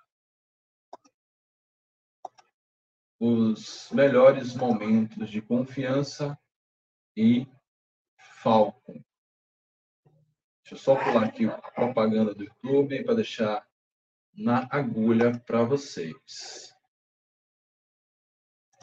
[3.19, 6.37] os melhores momentos de confiança
[7.15, 7.47] e
[8.19, 9.01] Falcon.
[10.63, 13.66] Deixa eu só pular aqui a propaganda do YouTube para deixar
[14.37, 16.73] na agulha para vocês.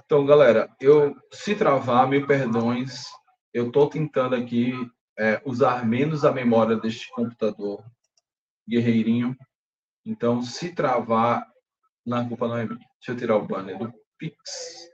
[0.04, 3.04] Então, galera, eu se travar, me perdões.
[3.52, 4.72] Eu estou tentando aqui
[5.18, 7.84] é, usar menos a memória deste computador
[8.68, 9.36] guerreirinho.
[10.04, 11.46] Então, se travar,
[12.04, 12.78] na culpa não é minha.
[12.78, 14.90] Deixa eu tirar o banner do Pix.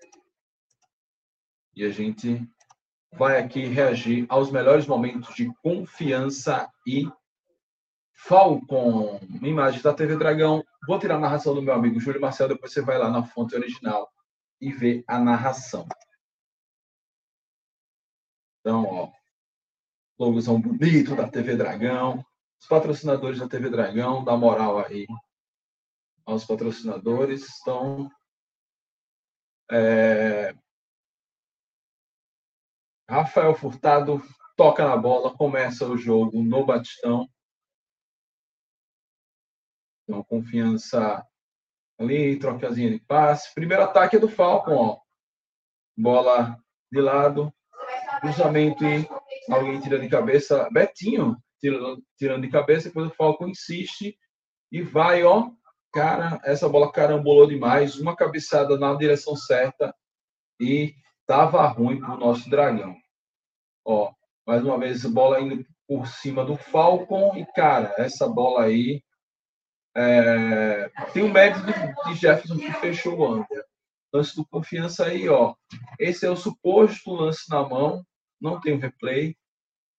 [1.75, 2.47] E a gente
[3.15, 7.09] vai aqui reagir aos melhores momentos de confiança e
[8.23, 10.63] Falcon, imagem da TV Dragão.
[10.87, 13.55] Vou tirar a narração do meu amigo Júlio Marcel, depois você vai lá na fonte
[13.55, 14.11] original
[14.61, 15.87] e ver a narração.
[18.61, 19.13] Então, ó,
[20.19, 22.25] logozão bonito da TV Dragão.
[22.61, 25.07] Os patrocinadores da TV Dragão, dá moral aí
[26.27, 27.49] aos patrocinadores.
[27.63, 28.11] Então,
[29.71, 30.55] é...
[33.09, 34.23] Rafael Furtado
[34.57, 37.27] toca na bola, começa o jogo no Batistão.
[40.11, 41.25] Então, confiança
[41.97, 43.55] ali, trocazinha de passe.
[43.55, 45.01] Primeiro ataque é do Falcon, ó.
[45.97, 46.59] Bola
[46.91, 47.55] de lado,
[48.21, 49.09] cruzamento e
[49.49, 50.69] alguém tira de cabeça.
[50.73, 54.19] Betinho tirando, tirando de cabeça, depois o Falcon insiste
[54.73, 55.49] e vai, ó.
[55.93, 59.95] Cara, essa bola carambolou demais, uma cabeçada na direção certa
[60.61, 60.93] e
[61.25, 62.97] tava ruim pro nosso dragão.
[63.85, 64.13] Ó,
[64.45, 69.05] mais uma vez, bola indo por cima do Falcon e, cara, essa bola aí
[69.97, 73.65] é, tem um mérito de Jefferson que fechou o under.
[74.13, 75.55] Lance do confiança aí, ó.
[75.99, 78.05] Esse é o suposto lance na mão,
[78.41, 79.37] não tem o replay.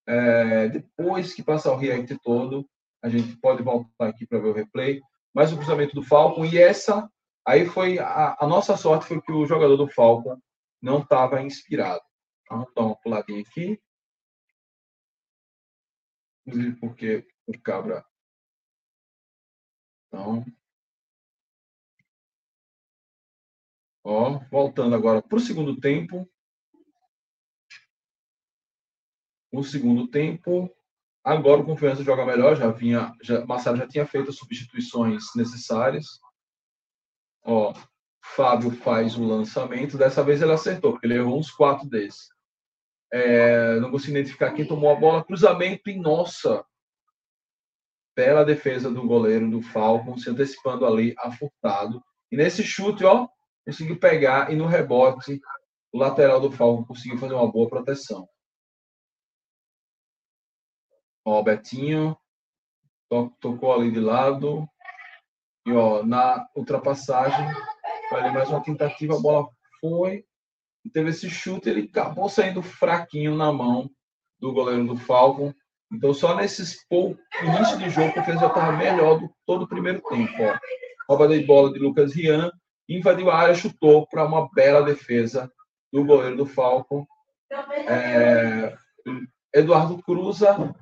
[0.07, 2.67] É, depois que passar o react todo,
[3.03, 5.01] a gente pode voltar aqui para ver o replay.
[5.33, 7.09] Mas o cruzamento do Falcon e essa
[7.45, 10.37] aí foi a, a nossa sorte foi que o jogador do Falcon
[10.81, 12.01] não estava inspirado.
[12.43, 13.79] Então, dá uma puladinha aqui.
[16.45, 18.03] Inclusive porque o cabra.
[20.11, 20.45] Então.
[24.03, 26.29] Ó, voltando agora para o segundo tempo.
[29.53, 30.69] O segundo tempo,
[31.23, 36.19] agora o Confiança joga melhor, já vinha, já, Marcelo já tinha feito as substituições necessárias.
[37.43, 37.73] Ó,
[38.23, 42.29] Fábio faz o lançamento, dessa vez ele acertou, porque ele errou uns quatro desses.
[43.11, 46.65] É, não consigo identificar quem tomou a bola, cruzamento e nossa,
[48.15, 52.03] bela defesa do goleiro do Falcon, se antecipando ali a Furtado.
[52.31, 53.27] E nesse chute, ó,
[53.65, 55.39] conseguiu pegar e no rebote
[55.91, 58.27] o lateral do Falcon conseguiu fazer uma boa proteção.
[61.25, 62.17] Ó, Betinho
[63.39, 64.67] tocou ali de lado.
[65.65, 67.45] E ó, na ultrapassagem,
[68.09, 69.47] foi mais uma tentativa, a bola
[69.79, 70.25] foi.
[70.91, 73.89] Teve esse chute, ele acabou saindo fraquinho na mão
[74.39, 75.53] do goleiro do Falcon.
[75.91, 80.01] Então, só nesses poucos início de jogo, o já estava melhor do todo o primeiro
[80.01, 80.33] tempo.
[81.09, 81.27] Ó.
[81.27, 82.49] De bola de Lucas Rian,
[82.87, 85.51] invadiu a área, chutou para uma bela defesa
[85.91, 87.05] do goleiro do Falcon.
[87.87, 88.77] É,
[89.53, 90.73] Eduardo cruza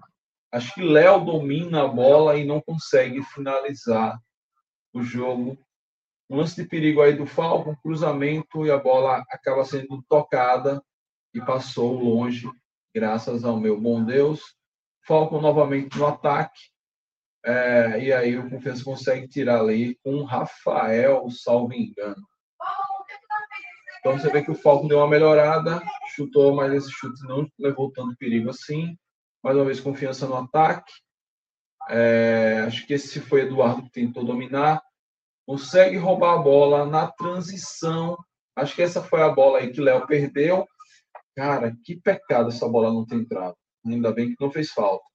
[0.52, 4.20] Acho que Léo domina a bola e não consegue finalizar
[4.94, 5.58] o jogo.
[6.30, 10.84] Um lance de perigo aí do Falcon, cruzamento e a bola acaba sendo tocada
[11.34, 12.50] e passou longe,
[12.94, 14.42] graças ao meu bom Deus.
[15.10, 16.62] Falcon novamente no ataque.
[17.44, 22.24] É, e aí o Confiança consegue tirar ali com o Rafael, salvo engano.
[24.00, 25.82] Então você vê que o Falcon deu uma melhorada,
[26.16, 28.96] chutou, mas esse chute não levou tanto perigo assim
[29.44, 30.92] mais uma vez confiança no ataque.
[31.90, 34.82] É, acho que esse foi Eduardo que tentou dominar.
[35.48, 38.16] Consegue roubar a bola na transição.
[38.56, 40.68] Acho que essa foi a bola aí que Léo perdeu.
[41.36, 43.56] Cara, que pecado essa bola não ter entrado.
[43.86, 45.06] Ainda bem que não fez falta.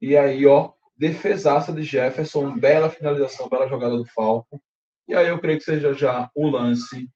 [0.00, 4.62] E aí, ó, defesaça de Jefferson, bela finalização, bela jogada do Falco.
[5.06, 7.08] E aí eu creio que seja já o lance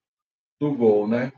[0.60, 1.32] do gol, né?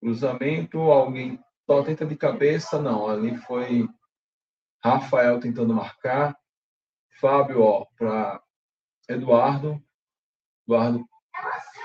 [0.00, 3.08] Cruzamento, alguém só tenta de cabeça, não.
[3.08, 3.86] Ali foi
[4.82, 6.36] Rafael tentando marcar.
[7.20, 8.42] Fábio, ó, para
[9.08, 9.80] Eduardo.
[10.66, 11.04] Eduardo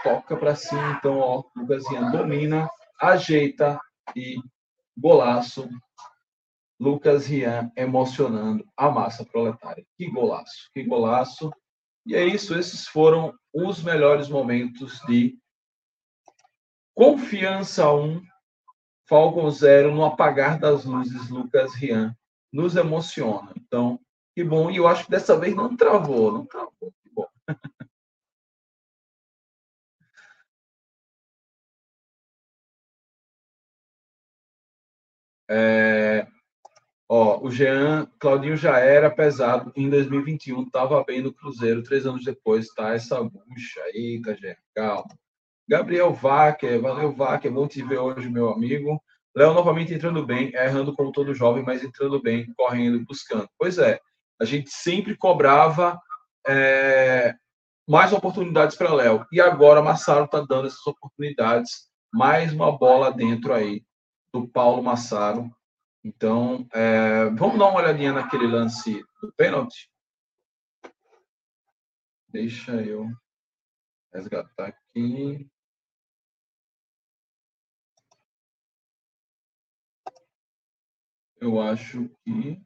[0.03, 2.69] toca para cima, então, ó, Lucas domina,
[2.99, 3.79] ajeita
[4.15, 4.37] e
[4.97, 5.69] golaço.
[6.79, 9.85] Lucas Rian emocionando a massa proletária.
[9.97, 11.51] Que golaço, que golaço.
[12.05, 15.37] E é isso, esses foram os melhores momentos de
[16.95, 18.21] Confiança 1,
[19.07, 22.15] Falcon Zero no apagar das luzes, Lucas Rian,
[22.51, 23.53] nos emociona.
[23.55, 23.99] Então,
[24.35, 24.71] que bom.
[24.71, 26.93] E eu acho que dessa vez não travou, não travou.
[35.49, 36.27] É,
[37.09, 42.23] ó, o Jean, Claudinho já era pesado em 2021, estava bem no Cruzeiro, três anos
[42.23, 42.93] depois, tá?
[42.93, 45.07] Essa bucha, eita, Jean, calma.
[45.69, 49.01] Gabriel Vacker, valeu Vacker, bom te ver hoje, meu amigo.
[49.35, 53.47] Léo novamente entrando bem, errando como todo jovem, mas entrando bem, correndo, buscando.
[53.57, 53.99] Pois é,
[54.41, 55.99] a gente sempre cobrava
[56.47, 57.35] é,
[57.87, 59.25] mais oportunidades para Léo.
[59.31, 61.87] E agora Massaro está dando essas oportunidades.
[62.13, 63.83] Mais uma bola dentro aí
[64.41, 65.49] do Paulo Massaro.
[66.03, 69.91] Então, é, vamos dar uma olhadinha naquele lance do pênalti?
[72.29, 73.09] Deixa eu
[74.13, 75.49] Resgatar aqui.
[81.39, 82.59] Eu acho que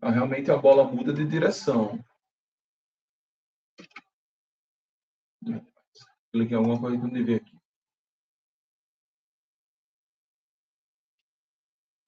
[0.00, 2.02] realmente a bola muda de direção.
[6.32, 7.55] Cliquei em alguma coisa que não devia aqui.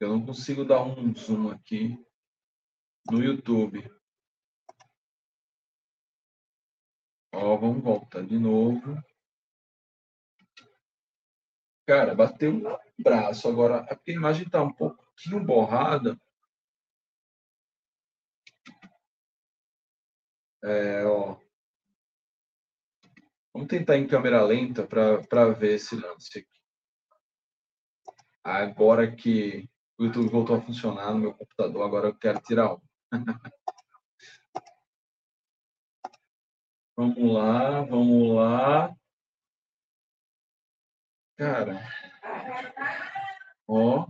[0.01, 1.99] Eu não consigo dar um zoom aqui
[3.11, 3.91] no YouTube.
[7.35, 9.03] Ó, vamos voltar de novo.
[11.85, 12.63] Cara, bateu um
[13.03, 13.49] braço.
[13.49, 16.17] Agora, é a imagem está um pouquinho borrada.
[20.63, 21.41] É, ó.
[23.53, 26.59] Vamos tentar em câmera lenta para ver esse lance aqui.
[28.45, 29.69] Agora que
[29.99, 32.81] o YouTube voltou a funcionar no meu computador, agora eu quero tirar um.
[36.97, 38.97] vamos lá, vamos lá.
[41.37, 41.83] Cara.
[43.67, 44.07] Ó.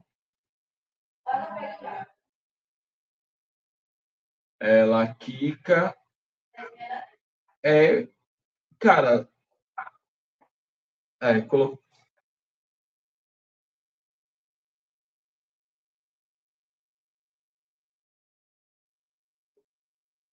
[4.60, 5.96] Ela quica.
[7.64, 8.08] É,
[8.78, 9.28] cara,
[11.20, 11.87] é, colocou.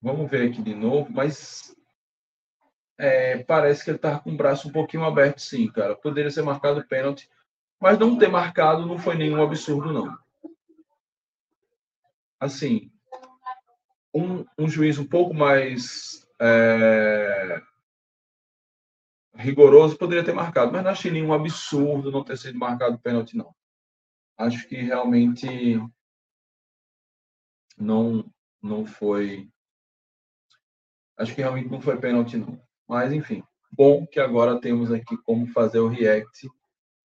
[0.06, 1.76] Vamos ver aqui de novo, mas
[2.96, 5.96] é, parece que ele estava com o braço um pouquinho aberto, sim, cara.
[5.96, 7.28] Poderia ser marcado pênalti,
[7.82, 10.16] mas não ter marcado não foi nenhum absurdo, não.
[12.40, 12.92] Assim,
[14.14, 17.60] um, um juiz um pouco mais é,
[19.34, 23.56] rigoroso poderia ter marcado, mas não achei nenhum absurdo não ter sido marcado pênalti, não.
[24.38, 25.80] Acho que realmente
[27.76, 28.32] não,
[28.62, 29.50] não foi.
[31.18, 32.60] Acho que realmente não foi pênalti, não.
[32.88, 36.50] Mas, enfim, bom que agora temos aqui como fazer o react.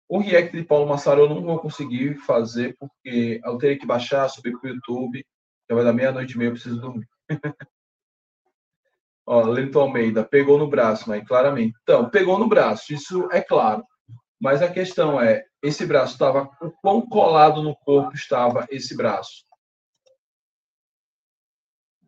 [0.07, 4.29] O react de Paulo Massaro eu não vou conseguir fazer porque eu teria que baixar,
[4.29, 5.25] subir para o YouTube.
[5.69, 7.07] Já vai dar meia-noite e meia, eu preciso dormir.
[9.25, 11.77] Ó, Lento Almeida, pegou no braço, mas claramente.
[11.83, 13.83] Então, pegou no braço, isso é claro.
[14.39, 19.46] Mas a questão é, esse braço estava, o quão colado no corpo estava esse braço?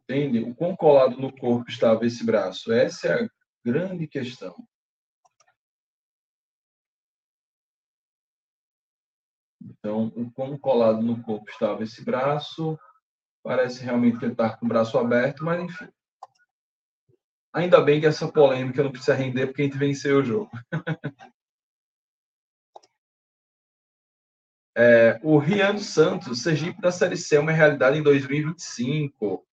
[0.10, 0.40] Entende?
[0.40, 2.74] O quão colado no corpo estava esse braço?
[2.74, 3.30] Essa é a
[3.64, 4.56] grande questão.
[9.62, 12.76] Então, o quão colado no corpo estava esse braço?
[13.44, 15.88] Parece realmente que ele está com o braço aberto, mas enfim.
[17.54, 20.50] Ainda bem que essa polêmica não precisa render porque a gente venceu o jogo.
[24.76, 29.48] é, o Rian Santos, Sergipe da Série C é uma realidade em 2025.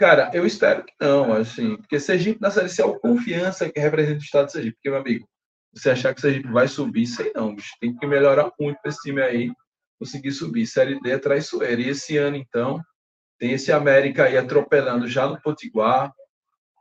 [0.00, 3.78] Cara, eu espero que não, assim, porque Sergipe na Série C é o confiança que
[3.78, 4.76] representa o estado de Sergipe.
[4.76, 5.28] Porque, meu amigo,
[5.74, 7.74] você achar que o Sergipe vai subir, sei não, bicho.
[7.78, 9.52] Tem que melhorar muito para esse time aí
[9.98, 10.66] conseguir subir.
[10.66, 11.82] Série D é traiçoeira.
[11.82, 12.80] E esse ano, então,
[13.38, 16.10] tem esse América aí atropelando já no Potiguar,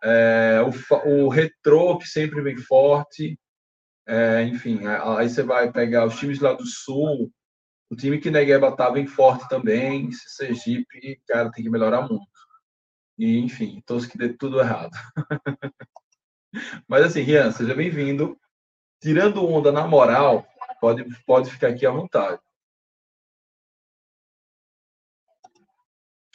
[0.01, 3.37] é, o, o retrô, que sempre vem forte.
[4.07, 4.79] É, enfim,
[5.17, 7.29] aí você vai pegar os times lá do Sul,
[7.89, 10.07] o time que Negueba tá bem forte também.
[10.07, 12.39] Esse Sergipe, cara, tem que melhorar muito.
[13.19, 14.91] E, enfim, todos que dê tudo errado.
[16.87, 18.39] Mas assim, Rian, seja bem-vindo.
[19.01, 20.47] Tirando onda na moral,
[20.79, 22.41] pode, pode ficar aqui à vontade.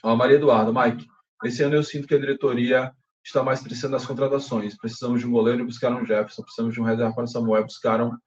[0.03, 1.09] Ó, Maria Eduardo, Mike,
[1.45, 4.77] esse ano eu sinto que a diretoria está mais precisando das contratações.
[4.77, 6.43] Precisamos de um goleiro e buscaram Jefferson.
[6.43, 8.19] Precisamos de um reserva para Samuel, buscaram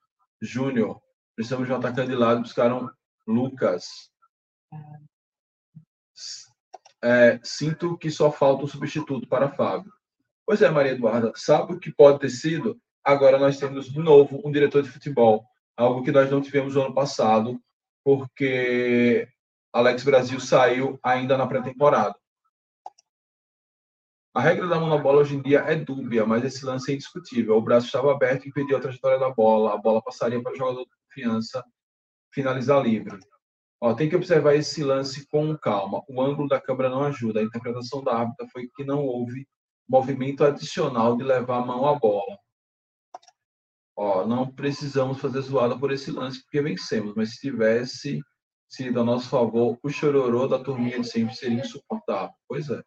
[0.41, 0.99] Júnior.
[1.35, 2.91] Precisamos de um atacante de lado, buscaram
[3.27, 4.11] Lucas.
[7.03, 9.91] É, sinto que só falta um substituto para Fábio.
[10.45, 12.79] Pois é, Maria Eduarda, sabe o que pode ter sido?
[13.03, 15.45] Agora nós temos de novo um diretor de futebol,
[15.75, 17.61] algo que nós não tivemos no ano passado,
[18.03, 19.27] porque
[19.71, 22.15] Alex Brasil saiu ainda na pré-temporada.
[24.33, 26.95] A regra da mão na bola hoje em dia é dúbia, mas esse lance é
[26.95, 27.57] indiscutível.
[27.57, 29.73] O braço estava aberto e impediu a trajetória da bola.
[29.73, 31.65] A bola passaria para o jogador de confiança
[32.31, 33.17] finalizar livre.
[33.79, 36.03] Ó, tem que observar esse lance com calma.
[36.07, 37.39] O ângulo da câmera não ajuda.
[37.39, 39.47] A interpretação da árbitra foi que não houve
[39.87, 42.37] movimento adicional de levar a mão à bola.
[43.95, 48.21] Ó, não precisamos fazer zoada por esse lance porque vencemos, mas se tivesse
[48.69, 52.35] sido a nosso favor, o chororô da turminha de sempre seria insuportável.
[52.47, 52.81] Pois é.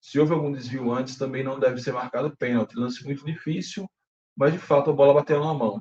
[0.00, 2.74] Se houve algum desvio antes, também não deve ser marcado pênalti.
[2.74, 3.88] Lance muito difícil,
[4.36, 5.80] mas de fato a bola bateu na mão.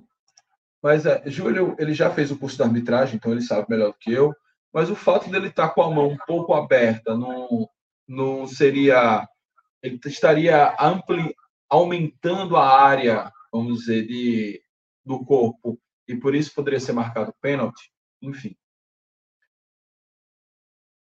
[0.82, 3.98] Mas é, Júlio, ele já fez o curso da arbitragem, então ele sabe melhor do
[4.00, 4.34] que eu.
[4.74, 7.70] Mas o fato dele estar com a mão um pouco aberta não,
[8.08, 9.28] não seria.
[9.84, 11.36] Ele estaria ampli,
[11.70, 14.62] aumentando a área, vamos dizer, de,
[15.06, 18.56] do corpo, e por isso poderia ser marcado pênalti, enfim.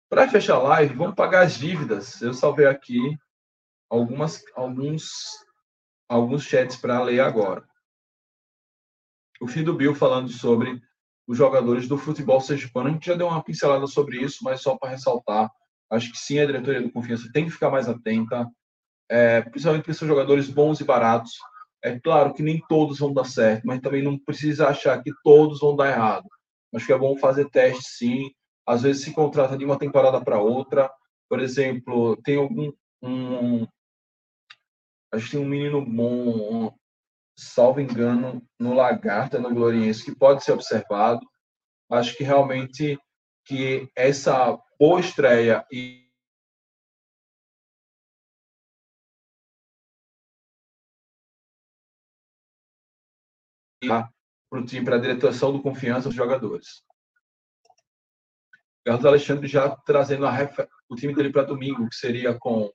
[0.08, 2.20] Para fechar a live, vamos pagar as dívidas.
[2.20, 3.16] Eu salvei aqui
[3.88, 5.10] algumas, alguns,
[6.08, 7.69] alguns chats para ler agora.
[9.40, 10.80] O fim do Bill falando sobre
[11.26, 12.88] os jogadores do futebol sergipano.
[12.88, 15.48] A gente já deu uma pincelada sobre isso, mas só para ressaltar,
[15.88, 18.48] acho que sim, a diretoria do Confiança tem que ficar mais atenta,
[19.08, 21.32] é, principalmente porque são jogadores bons e baratos.
[21.82, 25.60] É claro que nem todos vão dar certo, mas também não precisa achar que todos
[25.60, 26.28] vão dar errado.
[26.74, 28.30] Acho que é bom fazer teste, sim,
[28.66, 30.90] às vezes se contrata de uma temporada para outra.
[31.28, 32.72] Por exemplo, tem algum
[33.02, 33.66] um,
[35.12, 36.74] acho que tem um menino bom,
[37.40, 41.20] salvo engano, no Lagarta, no Gloriense, que pode ser observado.
[41.90, 42.98] Acho que realmente
[43.44, 46.06] que essa boa estreia e
[53.80, 56.84] para o time, para a direção do confiança dos jogadores.
[58.84, 60.58] Carlos Alexandre já trazendo ref...
[60.88, 62.70] o time dele para domingo, que seria com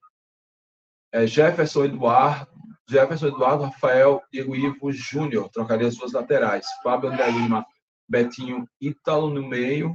[1.12, 6.66] é, Jefferson Eduardo, Jefferson Eduardo, Rafael, Diego Ivo Júnior, trocaria as suas laterais.
[6.84, 7.66] Fábio André Lima,
[8.08, 9.94] Betinho, Ítalo no meio,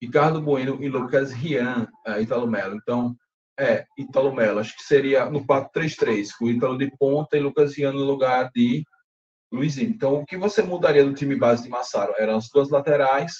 [0.00, 2.76] Ricardo Bueno e Lucas Rian, é, Ítalo Melo.
[2.76, 3.16] Então,
[3.58, 7.92] é, Ítalo Melo, acho que seria no 4-3-3, com Ítalo de ponta e Lucas Rian
[7.92, 8.84] no lugar de
[9.52, 9.90] Luizinho.
[9.90, 12.14] Então, o que você mudaria do time base de Massaro?
[12.16, 13.32] Eram as duas laterais,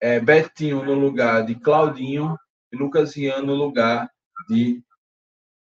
[0.00, 2.36] é, Betinho no lugar de Claudinho
[2.70, 4.10] e Lucas Ian no lugar
[4.48, 4.82] de.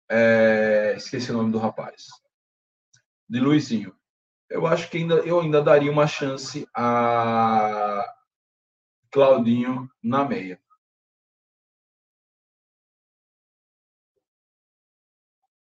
[0.09, 2.05] É, esqueci o nome do rapaz.
[3.29, 3.95] De Luizinho.
[4.49, 8.05] Eu acho que ainda, eu ainda daria uma chance a
[9.11, 10.61] Claudinho na meia.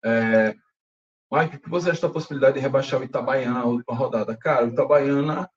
[0.05, 0.55] É,
[1.31, 4.37] Mike, o que você acha da possibilidade de rebaixar o Itabaiana na última rodada?
[4.37, 5.51] Cara, o Itabaiana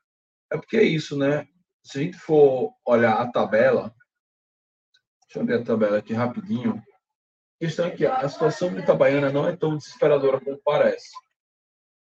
[0.51, 1.47] é porque é isso, né?
[1.83, 3.93] se a gente for olhar a tabela,
[5.23, 6.81] deixa eu abrir a tabela aqui rapidinho.
[7.63, 11.11] Questão é que a situação do Itabaiana não é tão desesperadora como parece.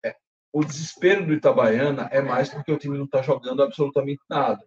[0.04, 0.14] É,
[0.52, 4.62] o desespero do Itabaiana é mais porque o time não está jogando absolutamente nada.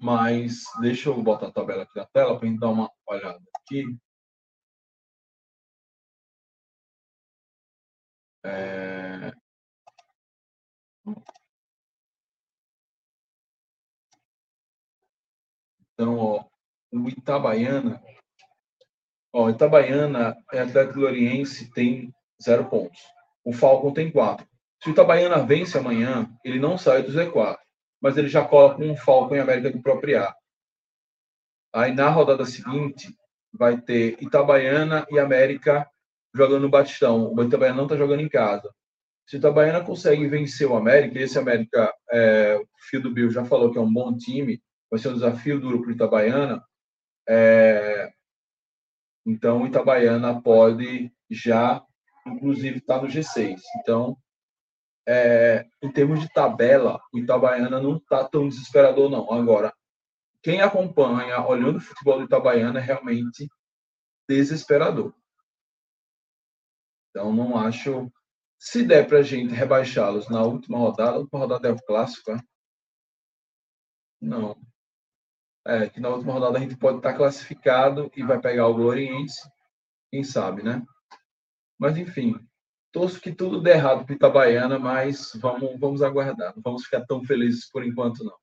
[0.00, 3.42] Mas deixa eu botar a tabela aqui na tela para a gente dar uma olhada
[3.56, 3.98] aqui.
[8.44, 9.32] É...
[15.92, 16.44] Então, ó,
[16.92, 18.00] o Itabaiana,
[19.36, 22.10] ó, Itabaiana é Atlético Gloriense tem
[22.42, 22.98] zero pontos.
[23.44, 24.46] O Falcon tem quatro.
[24.82, 27.56] Se o Itabaiana vence amanhã, ele não sai do Z4,
[28.00, 30.34] mas ele já cola com o Falcon em América do próprio A.
[31.74, 33.14] Aí na rodada seguinte
[33.52, 35.86] vai ter Itabaiana e América
[36.34, 37.32] jogando no Batistão.
[37.34, 38.72] O Itabaiana não está jogando em casa.
[39.26, 43.30] Se o Itabaiana consegue vencer o América, e esse América, é, o Fio do Bill
[43.30, 46.62] já falou que é um bom time, vai ser um desafio duro para o Itabaiana.
[47.28, 48.12] É,
[49.26, 51.84] então, Itabaiana pode já,
[52.24, 53.60] inclusive, estar tá no G6.
[53.80, 54.16] Então,
[55.04, 59.32] é, em termos de tabela, o Itabaiana não está tão desesperador, não.
[59.32, 59.74] Agora,
[60.40, 63.48] quem acompanha, olhando o futebol do Itabaiana, é realmente
[64.28, 65.12] desesperador.
[67.10, 68.08] Então, não acho.
[68.58, 72.32] Se der para a gente rebaixá-los na última rodada, a última rodada é o clássico,
[72.32, 72.40] né?
[74.20, 74.56] Não.
[75.66, 79.40] É, que na última rodada a gente pode estar classificado e vai pegar o Gloriense,
[80.10, 80.80] quem sabe, né?
[81.78, 82.38] Mas enfim,
[82.92, 86.54] torço que tudo dê errado para Itabaiana, mas vamos, vamos aguardar.
[86.56, 88.36] Não vamos ficar tão felizes por enquanto, não.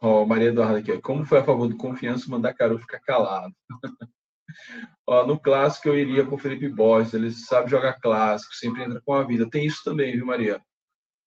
[0.00, 3.54] Ó, oh, Maria Eduarda aqui, como foi a favor do confiança mandar Caru ficar calado?
[5.06, 9.00] Ó, no clássico eu iria com o Felipe Borges, ele sabe jogar clássico, sempre entra
[9.00, 9.48] com a vida.
[9.48, 10.60] Tem isso também, viu, Maria?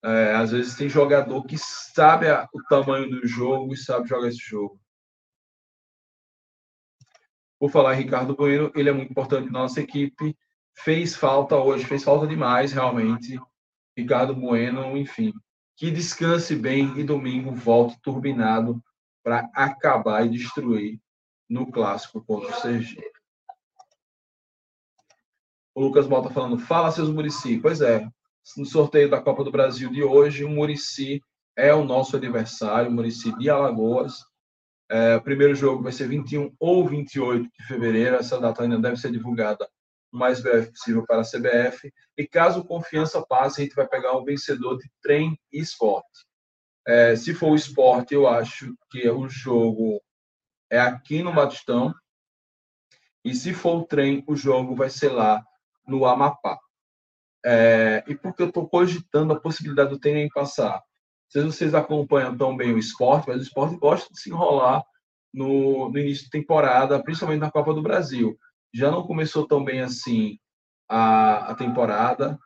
[0.03, 4.27] É, às vezes tem jogador que sabe a, o tamanho do jogo e sabe jogar
[4.27, 4.79] esse jogo.
[7.59, 10.35] Por falar em Ricardo Bueno, ele é muito importante na nossa equipe.
[10.75, 13.39] Fez falta hoje, fez falta demais, realmente.
[13.95, 15.31] Ricardo Bueno, enfim.
[15.75, 18.81] Que descanse bem e domingo volte turbinado
[19.23, 20.99] para acabar e destruir
[21.51, 23.11] no clássico contra o Sergipe.
[25.75, 27.59] O Lucas Malta falando, fala seus Murici.
[27.59, 28.07] Pois é,
[28.55, 31.21] no sorteio da Copa do Brasil de hoje, o Murici
[31.57, 34.23] é o nosso adversário, o Murici de Alagoas.
[34.89, 38.97] É, o primeiro jogo vai ser 21 ou 28 de fevereiro, essa data ainda deve
[38.97, 39.69] ser divulgada
[40.11, 41.91] o mais breve possível para a CBF.
[42.17, 46.25] E caso confiança passe, a gente vai pegar um vencedor de trem e esporte.
[46.87, 50.01] É, se for o esporte, eu acho que o jogo
[50.71, 51.93] é aqui no Batistão.
[53.23, 55.43] E se for o trem, o jogo vai ser lá
[55.85, 56.57] no Amapá.
[57.45, 60.73] É, e porque eu estou cogitando a possibilidade do trem passar.
[60.73, 64.29] Não sei se vocês acompanham tão bem o esporte, mas o esporte gosta de se
[64.29, 64.83] enrolar
[65.33, 68.37] no, no início de temporada, principalmente na Copa do Brasil.
[68.73, 70.37] Já não começou tão bem assim
[70.89, 72.39] a, a temporada,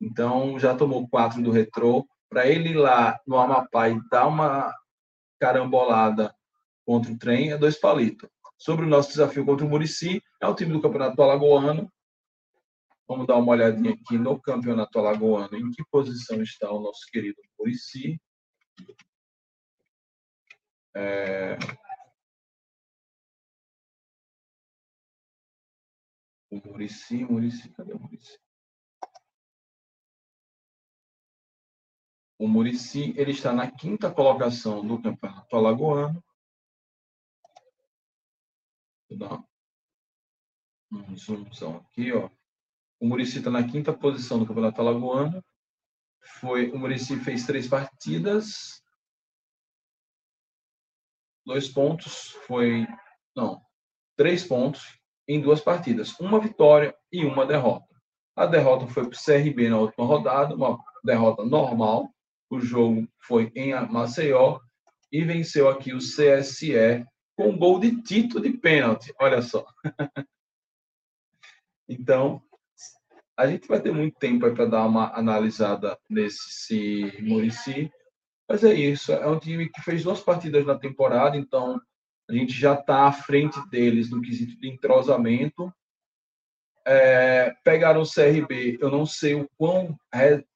[0.00, 2.06] então já tomou quatro do retrô.
[2.28, 4.74] Para ele ir lá no Amapá e dar uma
[5.40, 6.34] carambolada
[6.88, 8.30] contra o trem, é dois palitos.
[8.56, 11.92] Sobre o nosso desafio contra o Murici, é o time do Campeonato Alagoano.
[13.06, 17.42] Vamos dar uma olhadinha aqui no Campeonato Alagoano, em que posição está o nosso querido
[17.58, 18.18] Murici.
[20.96, 21.58] É...
[26.50, 28.38] O Murici, Murici, cadê o Murici?
[32.38, 36.24] O Murici ele está na quinta colocação do Campeonato Alagoano.
[39.08, 39.42] Vou dar
[40.92, 42.30] um zoomzão aqui, ó.
[43.00, 45.42] O Murici está na quinta posição do Campeonato Alagoano.
[46.40, 48.82] Foi, o Murici fez três partidas,
[51.46, 52.86] dois pontos, foi
[53.34, 53.62] não,
[54.16, 57.86] três pontos, em duas partidas, uma vitória e uma derrota.
[58.34, 62.08] A derrota foi para o CRB na última rodada, uma derrota normal.
[62.50, 64.58] O jogo foi em Maceió
[65.12, 67.04] e venceu aqui o CSE
[67.38, 69.14] com um gol de Tito de pênalti.
[69.20, 69.64] Olha só.
[71.88, 72.42] então,
[73.36, 77.92] a gente vai ter muito tempo para dar uma analisada nesse Murici.
[78.48, 79.12] Mas é isso.
[79.12, 81.80] É um time que fez duas partidas na temporada, então
[82.28, 85.72] a gente já está à frente deles no quesito de entrosamento.
[86.84, 89.96] É, pegaram o CRB, eu não sei o quão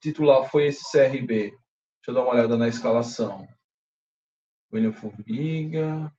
[0.00, 1.50] titular foi esse CRB.
[1.50, 3.46] Deixa eu dar uma olhada na escalação.
[4.72, 6.12] William Formiga,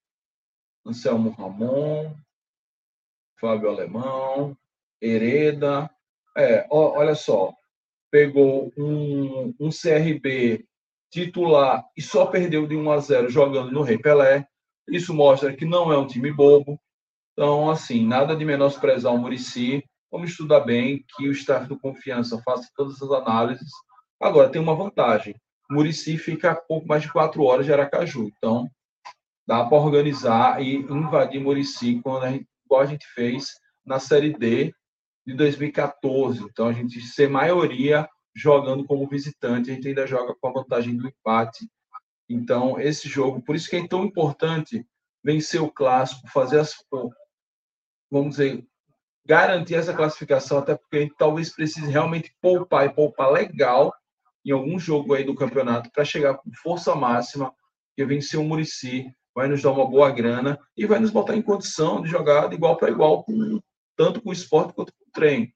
[0.85, 2.13] Anselmo Ramon,
[3.39, 4.57] Fábio Alemão,
[5.01, 5.89] Hereda.
[6.37, 7.53] É, ó, olha só,
[8.09, 10.65] pegou um, um CRB
[11.11, 14.47] titular e só perdeu de 1 a 0 jogando no Rei Pelé.
[14.87, 16.79] Isso mostra que não é um time bobo.
[17.33, 19.83] Então, assim, nada de menosprezar o Murici.
[20.11, 23.69] Vamos estudar bem, que o staff do Confiança faça todas as análises.
[24.19, 25.35] Agora, tem uma vantagem.
[25.69, 28.27] Murici fica a pouco mais de quatro horas de Aracaju.
[28.37, 28.69] Então,
[29.47, 33.51] dá para organizar e invadir Murici quando a gente, igual a gente fez
[33.85, 34.73] na Série D
[35.25, 36.43] de 2014.
[36.43, 40.97] Então, a gente ser maioria jogando como visitante, a gente ainda joga com a vantagem
[40.97, 41.67] do empate
[42.29, 44.85] então, esse jogo, por isso que é tão importante
[45.23, 46.73] vencer o clássico, fazer as.
[48.11, 48.65] Vamos dizer,
[49.25, 53.93] garantir essa classificação, até porque a gente talvez precise realmente poupar e poupar legal
[54.45, 57.53] em algum jogo aí do campeonato para chegar com força máxima,
[57.95, 59.05] que vencer o Murici
[59.35, 62.55] vai nos dar uma boa grana e vai nos botar em condição de jogar de
[62.55, 63.59] igual para igual, com,
[63.97, 65.47] tanto com o esporte quanto com o treino.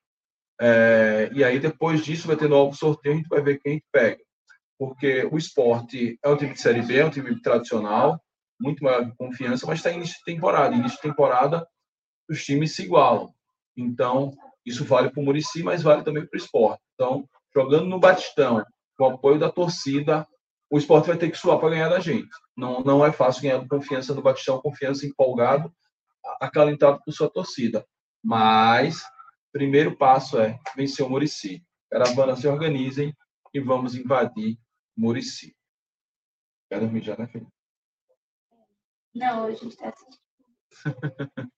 [0.60, 4.20] É, e aí, depois disso, vai ter novo sorteio, a gente vai ver quem pega
[4.78, 8.22] porque o esporte é um time de Série B, é um time tradicional,
[8.60, 10.76] muito maior de confiança, mas está início de temporada.
[10.76, 11.68] Início de temporada,
[12.30, 13.34] os times se igualam.
[13.76, 14.32] Então,
[14.66, 16.82] isso vale para o Murici, mas vale também para o esporte.
[16.94, 18.64] Então, jogando no Batistão,
[18.98, 20.28] com o apoio da torcida,
[20.70, 22.30] o esporte vai ter que suar para ganhar da gente.
[22.56, 25.74] Não, não é fácil ganhar do confiança no Batistão, confiança empolgado,
[26.42, 27.86] acalentado por sua torcida.
[28.24, 29.02] Mas,
[29.52, 31.64] primeiro passo é vencer o Murici.
[31.90, 33.16] Caravanas se organizem
[33.54, 34.58] e vamos invadir
[34.96, 35.56] Murici.
[36.70, 37.48] Quer dormir já, né, filho?
[39.16, 40.20] Não, hoje a gente está assistindo.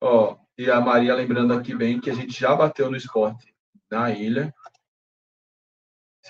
[0.00, 3.54] Ó, e a Maria lembrando aqui bem que a gente já bateu no esporte
[3.90, 4.54] na ilha.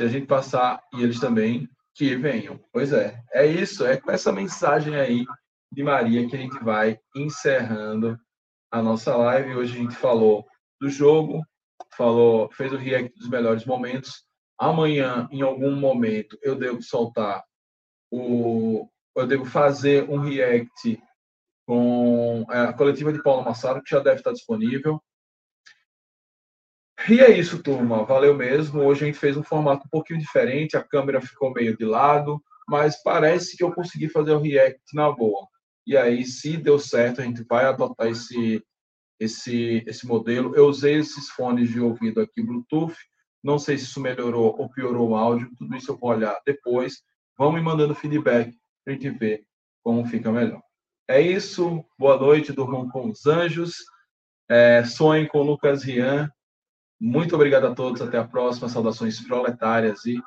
[0.00, 2.58] Se a gente passar e eles também, que venham.
[2.72, 5.26] Pois é, é isso, é com essa mensagem aí
[5.70, 8.18] de Maria que a gente vai encerrando
[8.72, 9.56] a nossa live.
[9.56, 10.46] Hoje a gente falou
[10.80, 11.44] do jogo,
[11.94, 14.24] falou, fez o react dos melhores momentos,
[14.58, 17.44] amanhã, em algum momento, eu devo soltar
[18.10, 18.88] o.
[19.14, 20.98] Eu devo fazer um react
[21.66, 24.98] com é, a coletiva de Paulo Massaro, que já deve estar disponível.
[27.08, 28.04] E é isso, turma.
[28.04, 28.82] Valeu mesmo.
[28.82, 32.42] Hoje a gente fez um formato um pouquinho diferente, a câmera ficou meio de lado,
[32.68, 35.46] mas parece que eu consegui fazer o react na boa.
[35.86, 38.62] E aí, se deu certo, a gente vai adotar esse,
[39.18, 40.54] esse, esse modelo.
[40.54, 42.94] Eu usei esses fones de ouvido aqui Bluetooth
[43.42, 47.02] não sei se isso melhorou ou piorou o áudio, tudo isso eu vou olhar depois.
[47.36, 48.54] Vão me mandando feedback
[48.84, 49.44] para a gente ver
[49.82, 50.62] como fica melhor.
[51.08, 53.76] É isso, boa noite, durmam com os anjos,
[54.48, 56.30] é, sonhem com Lucas Rian.
[57.00, 60.20] Muito obrigado a todos, até a próxima, saudações proletárias e